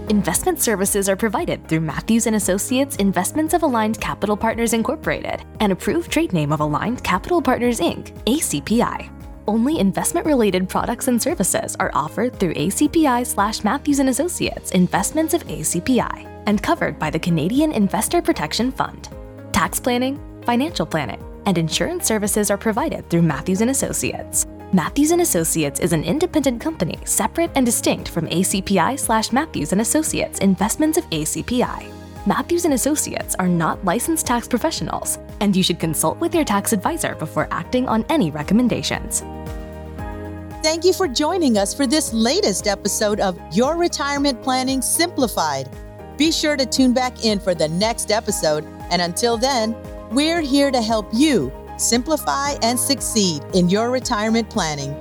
Investment 0.10 0.62
services 0.62 1.10
are 1.10 1.16
provided 1.16 1.68
through 1.68 1.82
Matthews 1.82 2.28
and 2.28 2.36
Associates 2.36 2.96
Investments 2.98 3.54
of 3.54 3.64
Aligned 3.64 4.00
Capital 4.00 4.38
Partners 4.38 4.72
Incorporated, 4.72 5.44
an 5.60 5.72
approved 5.72 6.12
trade 6.12 6.32
name 6.32 6.54
of 6.54 6.62
Aligned 6.62 7.04
Capital 7.04 7.42
Partners 7.42 7.80
Inc., 7.80 8.14
ACPI. 8.26 9.13
Only 9.48 9.80
investment-related 9.80 10.70
products 10.70 11.10
and 11.10 11.22
services 11.22 11.76
are 11.80 11.92
offered 11.94 12.40
through 12.40 12.54
ACPI 12.54 13.26
slash 13.26 13.64
Matthews 13.64 14.00
and 14.00 14.08
Associates 14.08 14.72
Investments 14.72 15.34
of 15.34 15.44
ACPI 15.48 16.44
and 16.46 16.64
covered 16.64 16.98
by 16.98 17.10
the 17.10 17.20
Canadian 17.20 17.74
Investor 17.74 18.22
Protection 18.22 18.72
Fund. 18.72 19.10
Tax 19.52 19.82
planning, 19.82 20.18
financial 20.46 20.86
planning, 20.86 21.22
and 21.46 21.58
insurance 21.58 22.08
services 22.08 22.50
are 22.50 22.58
provided 22.58 23.10
through 23.10 23.22
Matthews 23.22 23.60
and 23.60 23.70
Associates. 23.70 24.48
Matthews 24.72 25.12
and 25.12 25.22
Associates 25.22 25.82
is 25.82 25.92
an 25.92 26.04
independent 26.04 26.62
company 26.62 26.98
separate 27.04 27.52
and 27.56 27.66
distinct 27.66 28.08
from 28.10 28.28
ACPI 28.28 28.98
slash 28.98 29.34
Matthews 29.34 29.74
and 29.74 29.82
Associates 29.82 30.40
Investments 30.40 30.98
of 30.98 31.08
ACPI. 31.10 31.92
Matthews 32.26 32.64
and 32.64 32.74
Associates 32.74 33.36
are 33.36 33.50
not 33.50 33.84
licensed 33.84 34.26
tax 34.26 34.48
professionals 34.48 35.20
and 35.44 35.58
you 35.58 35.62
should 35.62 35.78
consult 35.78 36.18
with 36.20 36.34
your 36.34 36.46
tax 36.46 36.72
advisor 36.72 37.16
before 37.16 37.50
acting 37.52 37.86
on 37.90 38.06
any 38.08 38.32
recommendations. 38.32 39.24
Thank 40.64 40.86
you 40.86 40.94
for 40.94 41.10
joining 41.10 41.58
us 41.58 41.74
for 41.74 41.86
this 41.86 42.14
latest 42.14 42.66
episode 42.66 43.20
of 43.20 43.38
Your 43.52 43.76
Retirement 43.76 44.42
Planning 44.42 44.82
Simplified. 44.82 45.70
Be 46.18 46.32
sure 46.32 46.56
to 46.56 46.66
tune 46.66 46.94
back 46.94 47.26
in 47.26 47.42
for 47.42 47.54
the 47.54 47.68
next 47.68 48.10
episode. 48.10 48.64
And 48.90 49.02
until 49.02 49.38
then, 49.38 49.76
we're 50.12 50.40
here 50.40 50.72
to 50.72 50.82
help 50.82 51.10
you 51.12 51.52
simplify 51.78 52.52
and 52.62 52.80
succeed 52.80 53.44
in 53.54 53.68
your 53.68 53.92
retirement 53.92 54.50
planning. 54.50 54.96